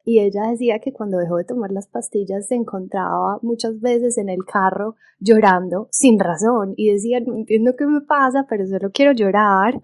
y 0.05 0.21
ella 0.21 0.51
decía 0.51 0.79
que 0.79 0.93
cuando 0.93 1.19
dejó 1.19 1.37
de 1.37 1.45
tomar 1.45 1.71
las 1.71 1.89
pastillas 1.89 2.47
se 2.47 2.55
encontraba 2.55 3.39
muchas 3.43 3.81
veces 3.81 4.17
en 4.19 4.29
el 4.29 4.45
carro 4.45 4.97
llorando 5.19 5.89
sin 5.91 6.19
razón 6.19 6.75
y 6.77 6.93
decía, 6.93 7.21
no 7.21 7.35
entiendo 7.35 7.75
qué 7.77 7.87
me 7.87 8.01
pasa, 8.01 8.47
pero 8.49 8.67
solo 8.67 8.91
quiero 8.91 9.13
llorar. 9.13 9.83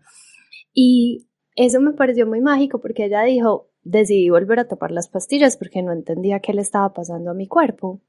Y 0.72 1.28
eso 1.56 1.80
me 1.80 1.92
pareció 1.92 2.26
muy 2.26 2.40
mágico 2.40 2.80
porque 2.80 3.04
ella 3.06 3.22
dijo, 3.22 3.68
decidí 3.82 4.30
volver 4.30 4.60
a 4.60 4.68
tomar 4.68 4.90
las 4.90 5.08
pastillas 5.08 5.56
porque 5.56 5.82
no 5.82 5.92
entendía 5.92 6.40
qué 6.40 6.52
le 6.52 6.62
estaba 6.62 6.92
pasando 6.92 7.30
a 7.30 7.34
mi 7.34 7.46
cuerpo. 7.46 8.00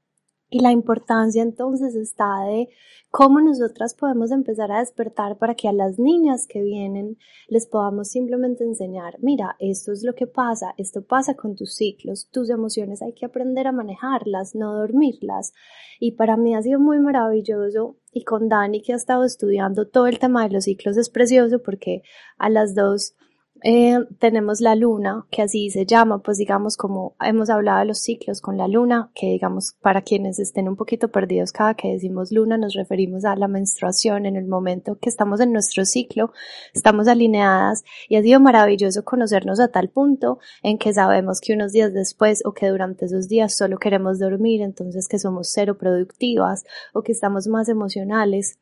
Y 0.48 0.60
la 0.60 0.70
importancia 0.70 1.42
entonces 1.42 1.96
está 1.96 2.44
de 2.46 2.68
cómo 3.10 3.40
nosotras 3.40 3.94
podemos 3.94 4.30
empezar 4.30 4.70
a 4.70 4.78
despertar 4.78 5.38
para 5.38 5.54
que 5.54 5.68
a 5.68 5.72
las 5.72 5.98
niñas 5.98 6.46
que 6.46 6.62
vienen 6.62 7.18
les 7.48 7.66
podamos 7.66 8.08
simplemente 8.08 8.62
enseñar, 8.62 9.16
mira, 9.20 9.56
esto 9.58 9.90
es 9.90 10.04
lo 10.04 10.14
que 10.14 10.26
pasa, 10.26 10.74
esto 10.76 11.02
pasa 11.02 11.34
con 11.34 11.56
tus 11.56 11.74
ciclos, 11.74 12.28
tus 12.30 12.50
emociones 12.50 13.02
hay 13.02 13.12
que 13.12 13.26
aprender 13.26 13.66
a 13.66 13.72
manejarlas, 13.72 14.54
no 14.54 14.74
dormirlas. 14.74 15.52
Y 15.98 16.12
para 16.12 16.36
mí 16.36 16.54
ha 16.54 16.62
sido 16.62 16.78
muy 16.78 16.98
maravilloso 17.00 17.96
y 18.12 18.22
con 18.24 18.48
Dani 18.48 18.82
que 18.82 18.92
ha 18.92 18.96
estado 18.96 19.24
estudiando 19.24 19.88
todo 19.88 20.06
el 20.06 20.18
tema 20.18 20.46
de 20.46 20.54
los 20.54 20.64
ciclos 20.64 20.96
es 20.96 21.10
precioso 21.10 21.60
porque 21.60 22.02
a 22.38 22.50
las 22.50 22.74
dos 22.74 23.14
eh, 23.62 23.98
tenemos 24.18 24.60
la 24.60 24.74
luna, 24.74 25.26
que 25.30 25.42
así 25.42 25.70
se 25.70 25.86
llama, 25.86 26.18
pues 26.18 26.38
digamos 26.38 26.76
como 26.76 27.14
hemos 27.20 27.50
hablado 27.50 27.80
de 27.80 27.86
los 27.86 28.00
ciclos 28.00 28.40
con 28.40 28.56
la 28.56 28.68
luna, 28.68 29.10
que 29.14 29.26
digamos 29.26 29.76
para 29.80 30.02
quienes 30.02 30.38
estén 30.38 30.68
un 30.68 30.76
poquito 30.76 31.08
perdidos 31.08 31.52
cada 31.52 31.74
que 31.74 31.88
decimos 31.88 32.32
luna 32.32 32.58
nos 32.58 32.74
referimos 32.74 33.24
a 33.24 33.34
la 33.36 33.48
menstruación 33.48 34.26
en 34.26 34.36
el 34.36 34.46
momento 34.46 34.98
que 34.98 35.08
estamos 35.08 35.40
en 35.40 35.52
nuestro 35.52 35.84
ciclo, 35.84 36.32
estamos 36.74 37.08
alineadas 37.08 37.84
y 38.08 38.16
ha 38.16 38.22
sido 38.22 38.40
maravilloso 38.40 39.04
conocernos 39.04 39.58
a 39.60 39.68
tal 39.68 39.88
punto 39.88 40.38
en 40.62 40.78
que 40.78 40.92
sabemos 40.92 41.40
que 41.40 41.54
unos 41.54 41.72
días 41.72 41.92
después 41.92 42.42
o 42.44 42.52
que 42.52 42.68
durante 42.68 43.06
esos 43.06 43.28
días 43.28 43.56
solo 43.56 43.78
queremos 43.78 44.18
dormir, 44.18 44.62
entonces 44.62 45.08
que 45.08 45.18
somos 45.18 45.50
cero 45.52 45.78
productivas 45.78 46.64
o 46.92 47.02
que 47.02 47.12
estamos 47.12 47.46
más 47.46 47.68
emocionales 47.68 48.58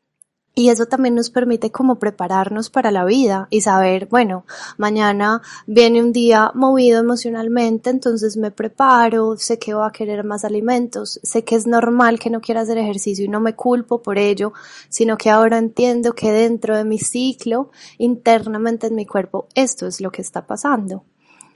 y 0.55 0.69
eso 0.69 0.87
también 0.87 1.17
nos 1.17 1.31
permite 1.31 1.73
como 1.73 1.99
prepararnos 1.99 2.71
para 2.71 2.93
la 2.93 3.05
vida 3.05 3.49
y 3.51 3.63
saber, 3.63 4.07
bueno, 4.07 4.45
mañana 4.77 5.43
viene 5.67 6.01
un 6.01 6.13
día 6.13 6.53
movido 6.55 7.01
emocionalmente, 7.01 7.91
entonces 7.91 8.37
me 8.37 8.53
preparo, 8.53 9.37
sé 9.37 9.59
que 9.59 9.75
voy 9.75 9.85
a 9.87 9.91
querer 9.91 10.23
más 10.23 10.45
alimentos, 10.45 11.19
sé 11.25 11.43
que 11.43 11.57
es 11.57 11.67
normal 11.67 12.21
que 12.21 12.31
no 12.31 12.41
quiera 12.41 12.61
hacer 12.61 12.79
ejercicio 12.79 13.25
y 13.25 13.29
no 13.29 13.41
me 13.41 13.55
culpo 13.55 14.01
por 14.01 14.17
ello, 14.17 14.53
sino 14.89 15.17
que 15.17 15.31
ahora 15.31 15.59
entiendo 15.59 16.13
que 16.13 16.31
dentro 16.31 16.77
de 16.77 16.85
mi 16.85 16.99
ciclo, 16.99 17.73
internamente 17.99 18.87
en 18.87 18.95
mi 18.95 19.07
cuerpo, 19.07 19.49
esto 19.57 19.89
es 19.89 20.01
lo 20.01 20.13
que 20.13 20.23
está 20.23 20.47
pasando. 20.47 21.05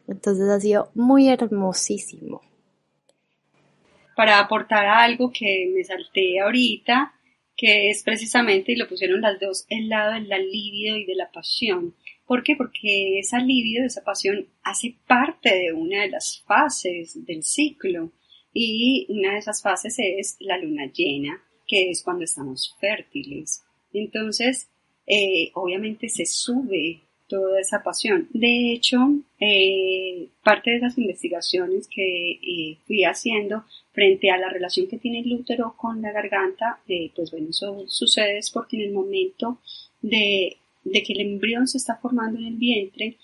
Entonces 0.08 0.48
ha 0.48 0.58
sido 0.58 0.90
muy 0.94 1.28
hermosísimo. 1.28 2.40
Para 4.16 4.40
aportar 4.40 4.86
algo 4.86 5.30
que 5.30 5.70
me 5.72 5.84
salté 5.84 6.40
ahorita, 6.40 7.12
que 7.58 7.90
es 7.90 8.04
precisamente, 8.04 8.72
y 8.72 8.76
lo 8.76 8.88
pusieron 8.88 9.20
las 9.20 9.38
dos, 9.40 9.66
el 9.68 9.88
lado 9.88 10.14
del 10.14 10.28
libido 10.50 10.96
y 10.96 11.04
de 11.04 11.16
la 11.16 11.30
pasión. 11.32 11.94
¿Por 12.24 12.44
qué? 12.44 12.54
Porque 12.54 13.18
esa 13.18 13.40
libido, 13.40 13.84
esa 13.84 14.04
pasión, 14.04 14.46
hace 14.62 14.94
parte 15.08 15.52
de 15.52 15.72
una 15.72 16.02
de 16.02 16.10
las 16.10 16.40
fases 16.46 17.26
del 17.26 17.42
ciclo. 17.42 18.12
Y 18.54 19.06
una 19.08 19.32
de 19.32 19.38
esas 19.38 19.60
fases 19.60 19.96
es 19.98 20.36
la 20.38 20.56
luna 20.56 20.86
llena, 20.92 21.42
que 21.66 21.90
es 21.90 22.02
cuando 22.04 22.24
estamos 22.24 22.76
fértiles. 22.80 23.64
Entonces, 23.92 24.70
eh, 25.06 25.50
obviamente 25.54 26.08
se 26.08 26.26
sube 26.26 27.02
toda 27.28 27.60
esa 27.60 27.82
pasión. 27.82 28.28
De 28.32 28.72
hecho, 28.72 28.98
eh, 29.40 30.28
parte 30.44 30.70
de 30.70 30.78
las 30.78 30.96
investigaciones 30.96 31.88
que 31.88 32.30
eh, 32.30 32.78
fui 32.86 33.04
haciendo 33.04 33.64
frente 33.98 34.30
a 34.30 34.38
la 34.38 34.48
relación 34.48 34.86
que 34.86 34.98
tiene 34.98 35.20
el 35.22 35.32
útero 35.32 35.74
con 35.76 36.00
la 36.00 36.12
garganta, 36.12 36.78
eh, 36.86 37.10
pues 37.16 37.32
bueno, 37.32 37.48
eso 37.50 37.82
sucede 37.88 38.38
es 38.38 38.48
porque 38.48 38.76
en 38.76 38.82
el 38.84 38.92
momento 38.92 39.58
de, 40.00 40.56
de, 40.84 41.02
que 41.02 41.14
el 41.14 41.20
embrión 41.22 41.66
se 41.66 41.78
está 41.78 41.96
formando 41.96 42.38
en 42.38 42.46
el 42.46 42.54
vientre, 42.54 43.16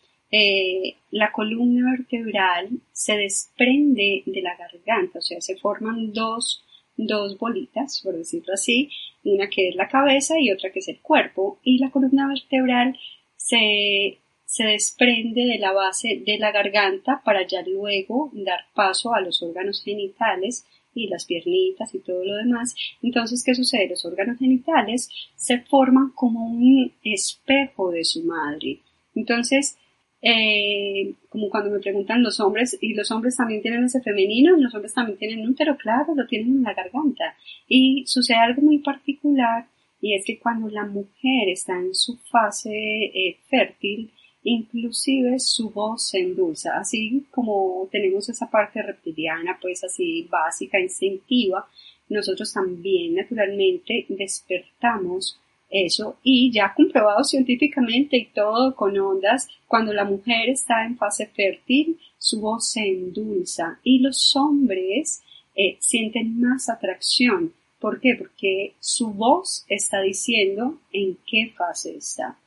la 1.12 1.30
columna 1.30 1.92
vertebral 1.92 2.70
se 2.90 3.16
desprende 3.16 4.24
de 4.26 4.42
la 4.42 4.56
garganta, 4.56 5.20
o 5.20 5.22
sea, 5.22 5.40
se 5.40 5.54
forman 5.58 6.12
dos, 6.12 6.64
dos 6.96 7.38
bolitas, 7.38 8.00
por 8.02 8.16
decirlo 8.16 8.54
así, 8.54 8.90
una 9.22 9.48
que 9.48 9.68
es 9.68 9.76
la 9.76 9.86
cabeza 9.86 10.34
y 10.40 10.50
otra 10.50 10.72
que 10.72 10.80
es 10.80 10.88
el 10.88 10.98
cuerpo, 10.98 11.60
y 11.62 11.78
la 11.78 11.92
columna 11.92 12.26
vertebral 12.26 12.98
se, 13.36 14.18
se 14.54 14.62
desprende 14.62 15.46
de 15.46 15.58
la 15.58 15.72
base 15.72 16.22
de 16.24 16.38
la 16.38 16.52
garganta 16.52 17.20
para 17.24 17.44
ya 17.44 17.62
luego 17.62 18.30
dar 18.34 18.60
paso 18.72 19.12
a 19.12 19.20
los 19.20 19.42
órganos 19.42 19.82
genitales 19.82 20.64
y 20.94 21.08
las 21.08 21.24
piernitas 21.24 21.92
y 21.92 21.98
todo 21.98 22.24
lo 22.24 22.36
demás. 22.36 22.76
Entonces, 23.02 23.42
¿qué 23.44 23.52
sucede? 23.56 23.88
Los 23.88 24.04
órganos 24.04 24.38
genitales 24.38 25.10
se 25.34 25.58
forman 25.62 26.12
como 26.14 26.46
un 26.46 26.92
espejo 27.02 27.90
de 27.90 28.04
su 28.04 28.22
madre. 28.22 28.78
Entonces, 29.16 29.76
eh, 30.22 31.14
como 31.30 31.50
cuando 31.50 31.70
me 31.70 31.80
preguntan 31.80 32.22
los 32.22 32.38
hombres, 32.38 32.78
y 32.80 32.94
los 32.94 33.10
hombres 33.10 33.36
también 33.36 33.60
tienen 33.60 33.82
ese 33.82 34.02
femenino, 34.02 34.56
los 34.56 34.72
hombres 34.72 34.94
también 34.94 35.18
tienen 35.18 35.48
útero, 35.48 35.76
claro, 35.76 36.14
lo 36.14 36.28
tienen 36.28 36.58
en 36.58 36.62
la 36.62 36.74
garganta. 36.74 37.34
Y 37.66 38.04
sucede 38.06 38.36
algo 38.36 38.62
muy 38.62 38.78
particular 38.78 39.66
y 40.00 40.14
es 40.14 40.24
que 40.24 40.38
cuando 40.38 40.68
la 40.68 40.86
mujer 40.86 41.48
está 41.48 41.76
en 41.76 41.92
su 41.92 42.18
fase 42.30 42.70
eh, 42.70 43.38
fértil, 43.50 44.12
inclusive 44.44 45.38
su 45.40 45.70
voz 45.70 46.08
se 46.08 46.20
endulza, 46.20 46.78
así 46.78 47.24
como 47.30 47.88
tenemos 47.90 48.28
esa 48.28 48.48
parte 48.50 48.82
reptiliana, 48.82 49.58
pues 49.60 49.82
así 49.82 50.28
básica, 50.30 50.78
instintiva, 50.78 51.66
nosotros 52.08 52.52
también 52.52 53.14
naturalmente 53.14 54.06
despertamos 54.08 55.40
eso 55.70 56.18
y 56.22 56.52
ya 56.52 56.72
comprobado 56.76 57.24
científicamente 57.24 58.16
y 58.16 58.26
todo 58.26 58.76
con 58.76 58.96
ondas, 58.98 59.48
cuando 59.66 59.92
la 59.92 60.04
mujer 60.04 60.50
está 60.50 60.84
en 60.84 60.96
fase 60.96 61.26
fértil, 61.26 61.98
su 62.18 62.40
voz 62.40 62.70
se 62.70 62.86
endulza 62.86 63.80
y 63.82 63.98
los 63.98 64.36
hombres 64.36 65.22
eh, 65.56 65.76
sienten 65.80 66.38
más 66.38 66.68
atracción 66.68 67.52
¿Por 67.84 68.00
qué? 68.00 68.14
Porque 68.18 68.72
su 68.80 69.12
voz 69.12 69.66
está 69.68 70.00
diciendo 70.00 70.80
en 70.90 71.18
qué 71.26 71.52
fase 71.54 71.98
está. 71.98 72.38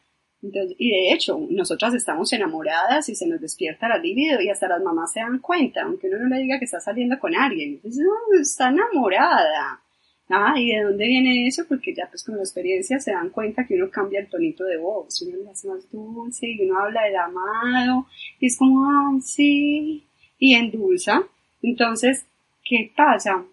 Y 0.42 0.90
de 0.90 1.14
hecho, 1.14 1.40
nosotras 1.50 1.94
estamos 1.94 2.32
enamoradas 2.32 3.10
y 3.10 3.16
se 3.16 3.28
nos 3.28 3.42
despierta 3.42 3.88
la 3.88 3.98
libido 3.98 4.40
y 4.40 4.50
hasta 4.50 4.68
las 4.68 4.82
mamás 4.82 5.12
se 5.12 5.20
dan 5.20 5.40
cuenta, 5.40 5.84
aunque 5.84 6.08
uno 6.08 6.20
no 6.20 6.36
le 6.36 6.44
diga 6.44 6.60
que 6.60 6.66
está 6.66 6.80
saliendo 6.80 7.18
con 7.20 7.36
alguien. 7.36 7.74
Entonces, 7.74 8.04
no, 8.04 8.40
está 8.40 8.70
enamorada. 8.70 9.82
Ah, 10.30 10.54
¿y 10.58 10.76
de 10.76 10.84
dónde 10.84 11.06
viene 11.06 11.48
eso? 11.48 11.64
Porque 11.68 11.94
ya 11.96 12.08
pues 12.10 12.24
con 12.24 12.36
la 12.36 12.44
experiencia 12.44 13.00
se 13.00 13.12
dan 13.12 13.30
cuenta 13.30 13.66
que 13.66 13.76
uno 13.76 13.90
cambia 13.90 14.20
el 14.20 14.30
tonito 14.30 14.66
de 14.66 14.78
voz, 14.78 15.22
uno 15.22 15.38
le 15.38 15.50
hace 15.50 15.70
más 15.70 15.90
dulce 15.90 16.48
y 16.48 16.66
uno 16.66 16.80
habla 16.80 17.04
del 17.04 17.16
amado 17.16 18.08
y 18.40 18.48
es 18.48 18.58
como, 18.58 18.86
ay, 18.86 19.22
sí, 19.22 20.08
y 20.38 20.54
endulza. 20.54 21.24
Entonces, 21.62 22.26
¿qué 22.64 22.92
pasa? 22.96 23.46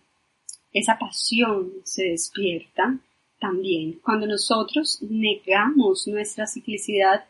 esa 0.74 0.98
pasión 0.98 1.72
se 1.84 2.10
despierta 2.10 2.98
también 3.44 4.00
cuando 4.02 4.26
nosotros 4.26 5.02
negamos 5.02 6.08
nuestra 6.08 6.46
ciclicidad, 6.46 7.26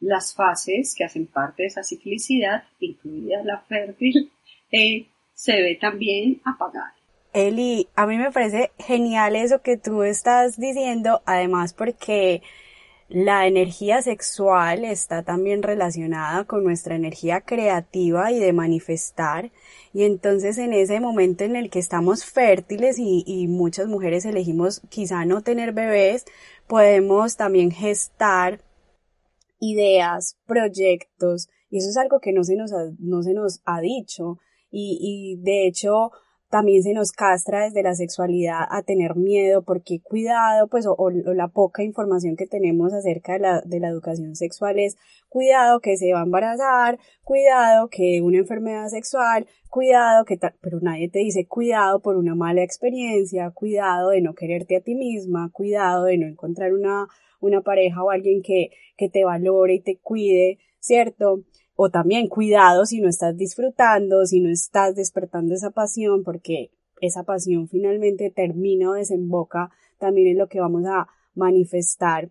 las 0.00 0.34
fases 0.34 0.94
que 0.94 1.02
hacen 1.02 1.26
parte 1.26 1.62
de 1.62 1.68
esa 1.68 1.82
ciclicidad, 1.82 2.64
incluida 2.78 3.42
la 3.42 3.60
fértil, 3.60 4.30
eh, 4.70 5.06
se 5.32 5.52
ve 5.62 5.78
también 5.80 6.42
apagada. 6.44 6.94
Eli, 7.32 7.88
a 7.94 8.06
mí 8.06 8.18
me 8.18 8.30
parece 8.30 8.70
genial 8.78 9.34
eso 9.34 9.62
que 9.62 9.78
tú 9.78 10.02
estás 10.02 10.58
diciendo, 10.58 11.22
además 11.24 11.72
porque 11.72 12.42
la 13.08 13.46
energía 13.46 14.02
sexual 14.02 14.84
está 14.84 15.22
también 15.22 15.62
relacionada 15.62 16.44
con 16.44 16.64
nuestra 16.64 16.96
energía 16.96 17.40
creativa 17.40 18.32
y 18.32 18.40
de 18.40 18.52
manifestar. 18.52 19.52
Y 19.92 20.02
entonces 20.04 20.58
en 20.58 20.72
ese 20.72 20.98
momento 20.98 21.44
en 21.44 21.54
el 21.54 21.70
que 21.70 21.78
estamos 21.78 22.24
fértiles 22.24 22.96
y, 22.98 23.46
muchas 23.48 23.86
mujeres 23.86 24.24
elegimos 24.24 24.80
quizá 24.88 25.24
no 25.24 25.42
tener 25.42 25.72
bebés, 25.72 26.24
podemos 26.66 27.36
también 27.36 27.70
gestar 27.70 28.60
ideas, 29.60 30.36
proyectos, 30.46 31.48
y 31.70 31.78
eso 31.78 31.88
es 31.90 31.96
algo 31.96 32.20
que 32.20 32.32
no 32.32 32.44
se 32.44 32.56
nos 32.56 32.72
ha, 32.72 32.90
no 32.98 33.22
se 33.22 33.34
nos 33.34 33.60
ha 33.64 33.80
dicho. 33.80 34.38
Y, 34.70 34.98
y 35.00 35.42
de 35.42 35.66
hecho, 35.66 36.10
también 36.56 36.82
se 36.82 36.94
nos 36.94 37.12
castra 37.12 37.64
desde 37.64 37.82
la 37.82 37.94
sexualidad 37.94 38.60
a 38.70 38.80
tener 38.82 39.14
miedo 39.14 39.62
porque 39.62 40.00
cuidado, 40.02 40.68
pues, 40.68 40.86
o, 40.88 41.10
la 41.10 41.48
poca 41.48 41.82
información 41.82 42.34
que 42.34 42.46
tenemos 42.46 42.94
acerca 42.94 43.34
de 43.34 43.40
la, 43.40 43.60
de 43.60 43.78
la 43.78 43.88
educación 43.88 44.34
sexual 44.34 44.78
es 44.78 44.96
cuidado 45.28 45.80
que 45.80 45.98
se 45.98 46.14
va 46.14 46.20
a 46.20 46.24
embarazar, 46.24 46.98
cuidado 47.24 47.90
que 47.90 48.22
una 48.22 48.38
enfermedad 48.38 48.88
sexual, 48.88 49.46
cuidado 49.68 50.24
que 50.24 50.38
tal, 50.38 50.54
pero 50.62 50.78
nadie 50.80 51.10
te 51.10 51.18
dice 51.18 51.46
cuidado 51.46 52.00
por 52.00 52.16
una 52.16 52.34
mala 52.34 52.62
experiencia, 52.62 53.50
cuidado 53.50 54.08
de 54.08 54.22
no 54.22 54.32
quererte 54.32 54.76
a 54.76 54.80
ti 54.80 54.94
misma, 54.94 55.50
cuidado 55.52 56.04
de 56.04 56.16
no 56.16 56.26
encontrar 56.26 56.72
una, 56.72 57.06
una 57.38 57.60
pareja 57.60 58.02
o 58.02 58.08
alguien 58.08 58.40
que, 58.40 58.70
que 58.96 59.10
te 59.10 59.26
valore 59.26 59.74
y 59.74 59.80
te 59.80 59.98
cuide, 59.98 60.56
¿cierto? 60.80 61.42
O 61.76 61.90
también 61.90 62.28
cuidado 62.28 62.86
si 62.86 63.00
no 63.00 63.08
estás 63.08 63.36
disfrutando, 63.36 64.24
si 64.26 64.40
no 64.40 64.50
estás 64.50 64.96
despertando 64.96 65.54
esa 65.54 65.70
pasión, 65.70 66.24
porque 66.24 66.70
esa 67.00 67.22
pasión 67.22 67.68
finalmente 67.68 68.30
termina 68.30 68.90
o 68.90 68.94
desemboca 68.94 69.70
también 69.98 70.28
en 70.28 70.38
lo 70.38 70.48
que 70.48 70.60
vamos 70.60 70.84
a 70.86 71.08
manifestar 71.34 72.30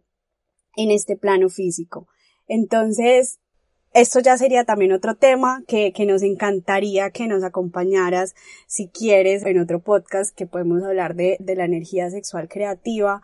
en 0.75 0.91
este 0.91 1.15
plano 1.15 1.49
físico. 1.49 2.08
Entonces, 2.47 3.39
esto 3.93 4.19
ya 4.19 4.38
sería 4.38 4.65
también 4.65 4.91
otro 4.91 5.15
tema 5.15 5.63
que, 5.67 5.93
que, 5.93 6.05
nos 6.05 6.21
encantaría 6.21 7.12
que 7.12 7.27
nos 7.27 7.43
acompañaras 7.43 8.36
si 8.67 8.89
quieres 8.89 9.45
en 9.45 9.58
otro 9.58 9.79
podcast 9.79 10.36
que 10.36 10.47
podemos 10.47 10.84
hablar 10.84 11.15
de, 11.15 11.38
de 11.39 11.55
la 11.55 11.63
energía 11.63 12.10
sexual 12.10 12.49
creativa, 12.49 13.21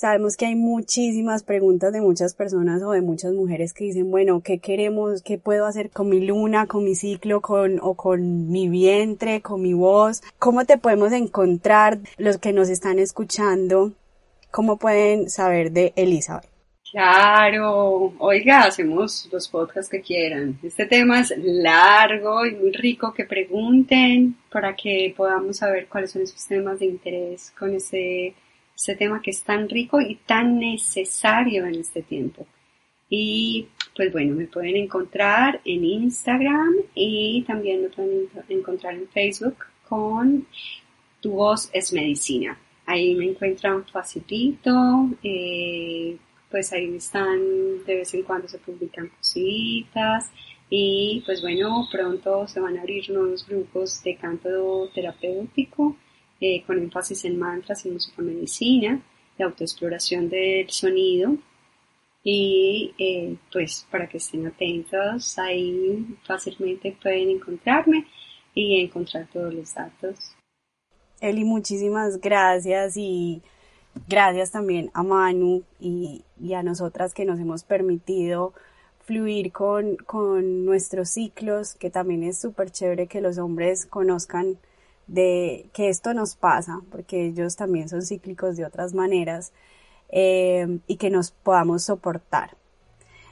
Sabemos 0.00 0.38
que 0.38 0.46
hay 0.46 0.54
muchísimas 0.54 1.42
preguntas 1.42 1.92
de 1.92 2.00
muchas 2.00 2.34
personas 2.34 2.82
o 2.82 2.92
de 2.92 3.02
muchas 3.02 3.34
mujeres 3.34 3.74
que 3.74 3.84
dicen, 3.84 4.10
bueno, 4.10 4.40
¿qué 4.42 4.58
queremos? 4.58 5.20
¿Qué 5.20 5.36
puedo 5.36 5.66
hacer 5.66 5.90
con 5.90 6.08
mi 6.08 6.24
luna, 6.24 6.66
con 6.66 6.84
mi 6.84 6.94
ciclo, 6.94 7.42
con, 7.42 7.78
o 7.82 7.96
con 7.96 8.50
mi 8.50 8.70
vientre, 8.70 9.42
con 9.42 9.60
mi 9.60 9.74
voz? 9.74 10.22
¿Cómo 10.38 10.64
te 10.64 10.78
podemos 10.78 11.12
encontrar 11.12 11.98
los 12.16 12.38
que 12.38 12.54
nos 12.54 12.70
están 12.70 12.98
escuchando? 12.98 13.92
¿Cómo 14.50 14.78
pueden 14.78 15.28
saber 15.28 15.70
de 15.70 15.92
Elizabeth? 15.96 16.48
Claro, 16.90 18.14
oiga, 18.20 18.62
hacemos 18.62 19.28
los 19.30 19.48
podcasts 19.48 19.90
que 19.90 20.00
quieran. 20.00 20.58
Este 20.62 20.86
tema 20.86 21.20
es 21.20 21.34
largo 21.36 22.46
y 22.46 22.54
muy 22.54 22.72
rico 22.72 23.12
que 23.12 23.26
pregunten 23.26 24.34
para 24.50 24.74
que 24.74 25.12
podamos 25.14 25.58
saber 25.58 25.88
cuáles 25.88 26.12
son 26.12 26.22
esos 26.22 26.46
temas 26.46 26.78
de 26.78 26.86
interés 26.86 27.52
con 27.58 27.74
ese 27.74 28.34
ese 28.80 28.96
tema 28.96 29.20
que 29.20 29.30
es 29.30 29.42
tan 29.42 29.68
rico 29.68 30.00
y 30.00 30.14
tan 30.14 30.58
necesario 30.58 31.66
en 31.66 31.74
este 31.74 32.00
tiempo. 32.00 32.46
Y 33.10 33.68
pues 33.94 34.10
bueno, 34.10 34.34
me 34.34 34.46
pueden 34.46 34.76
encontrar 34.76 35.60
en 35.66 35.84
Instagram 35.84 36.72
y 36.94 37.44
también 37.46 37.82
me 37.82 37.88
pueden 37.90 38.28
encontrar 38.48 38.94
en 38.94 39.06
Facebook 39.08 39.56
con 39.86 40.46
Tu 41.20 41.30
voz 41.30 41.68
es 41.74 41.92
medicina. 41.92 42.58
Ahí 42.86 43.14
me 43.14 43.26
encuentran 43.26 43.84
facilito, 43.84 45.10
eh, 45.22 46.16
pues 46.50 46.72
ahí 46.72 46.96
están, 46.96 47.84
de 47.84 47.96
vez 47.96 48.14
en 48.14 48.22
cuando 48.22 48.48
se 48.48 48.58
publican 48.58 49.08
cositas 49.08 50.30
y 50.70 51.22
pues 51.26 51.42
bueno, 51.42 51.86
pronto 51.92 52.48
se 52.48 52.60
van 52.60 52.78
a 52.78 52.80
abrir 52.80 53.10
nuevos 53.10 53.46
grupos 53.46 54.02
de 54.02 54.16
canto 54.16 54.88
terapéutico 54.94 55.96
eh, 56.40 56.62
con 56.66 56.78
énfasis 56.78 57.24
en 57.24 57.38
mantras 57.38 57.84
y 57.86 57.90
música 57.90 58.22
medicina, 58.22 59.00
de 59.36 59.44
autoexploración 59.44 60.28
del 60.28 60.70
sonido. 60.70 61.36
Y 62.22 62.94
eh, 62.98 63.36
pues 63.52 63.86
para 63.90 64.08
que 64.08 64.18
estén 64.18 64.46
atentos, 64.46 65.38
ahí 65.38 66.06
fácilmente 66.26 66.96
pueden 67.02 67.30
encontrarme 67.30 68.06
y 68.54 68.80
encontrar 68.80 69.28
todos 69.32 69.54
los 69.54 69.74
datos. 69.74 70.36
Eli, 71.20 71.44
muchísimas 71.44 72.20
gracias 72.20 72.96
y 72.96 73.42
gracias 74.08 74.50
también 74.50 74.90
a 74.94 75.02
Manu 75.02 75.62
y, 75.78 76.24
y 76.40 76.54
a 76.54 76.62
nosotras 76.62 77.14
que 77.14 77.24
nos 77.24 77.38
hemos 77.38 77.64
permitido 77.64 78.52
fluir 79.04 79.50
con, 79.50 79.96
con 79.96 80.64
nuestros 80.64 81.10
ciclos, 81.10 81.74
que 81.74 81.90
también 81.90 82.22
es 82.22 82.38
súper 82.38 82.70
chévere 82.70 83.06
que 83.06 83.20
los 83.20 83.38
hombres 83.38 83.86
conozcan 83.86 84.58
de 85.10 85.68
que 85.72 85.88
esto 85.88 86.14
nos 86.14 86.36
pasa, 86.36 86.80
porque 86.90 87.26
ellos 87.26 87.56
también 87.56 87.88
son 87.88 88.02
cíclicos 88.02 88.56
de 88.56 88.64
otras 88.64 88.94
maneras, 88.94 89.52
eh, 90.08 90.78
y 90.86 90.96
que 90.96 91.10
nos 91.10 91.32
podamos 91.32 91.84
soportar. 91.84 92.56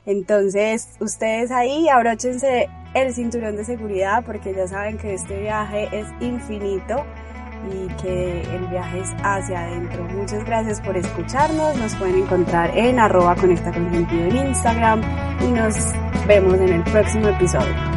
Entonces, 0.06 0.88
ustedes 1.00 1.50
ahí 1.50 1.88
abróchense 1.88 2.68
el 2.94 3.12
cinturón 3.14 3.56
de 3.56 3.64
seguridad 3.64 4.24
porque 4.24 4.54
ya 4.54 4.66
saben 4.66 4.96
que 4.96 5.14
este 5.14 5.40
viaje 5.40 5.88
es 5.92 6.06
infinito 6.20 7.04
y 7.70 7.88
que 8.00 8.40
el 8.40 8.66
viaje 8.68 9.00
es 9.00 9.10
hacia 9.22 9.66
adentro. 9.66 10.04
Muchas 10.04 10.44
gracias 10.44 10.80
por 10.80 10.96
escucharnos. 10.96 11.76
Nos 11.76 11.94
pueden 11.96 12.22
encontrar 12.22 12.76
en 12.76 12.98
arroba 12.98 13.36
conecta 13.36 13.72
con 13.72 13.92
sentido 13.92 14.24
en 14.28 14.46
Instagram 14.48 15.02
y 15.46 15.52
nos 15.52 15.74
vemos 16.26 16.54
en 16.54 16.68
el 16.70 16.84
próximo 16.84 17.28
episodio. 17.28 17.87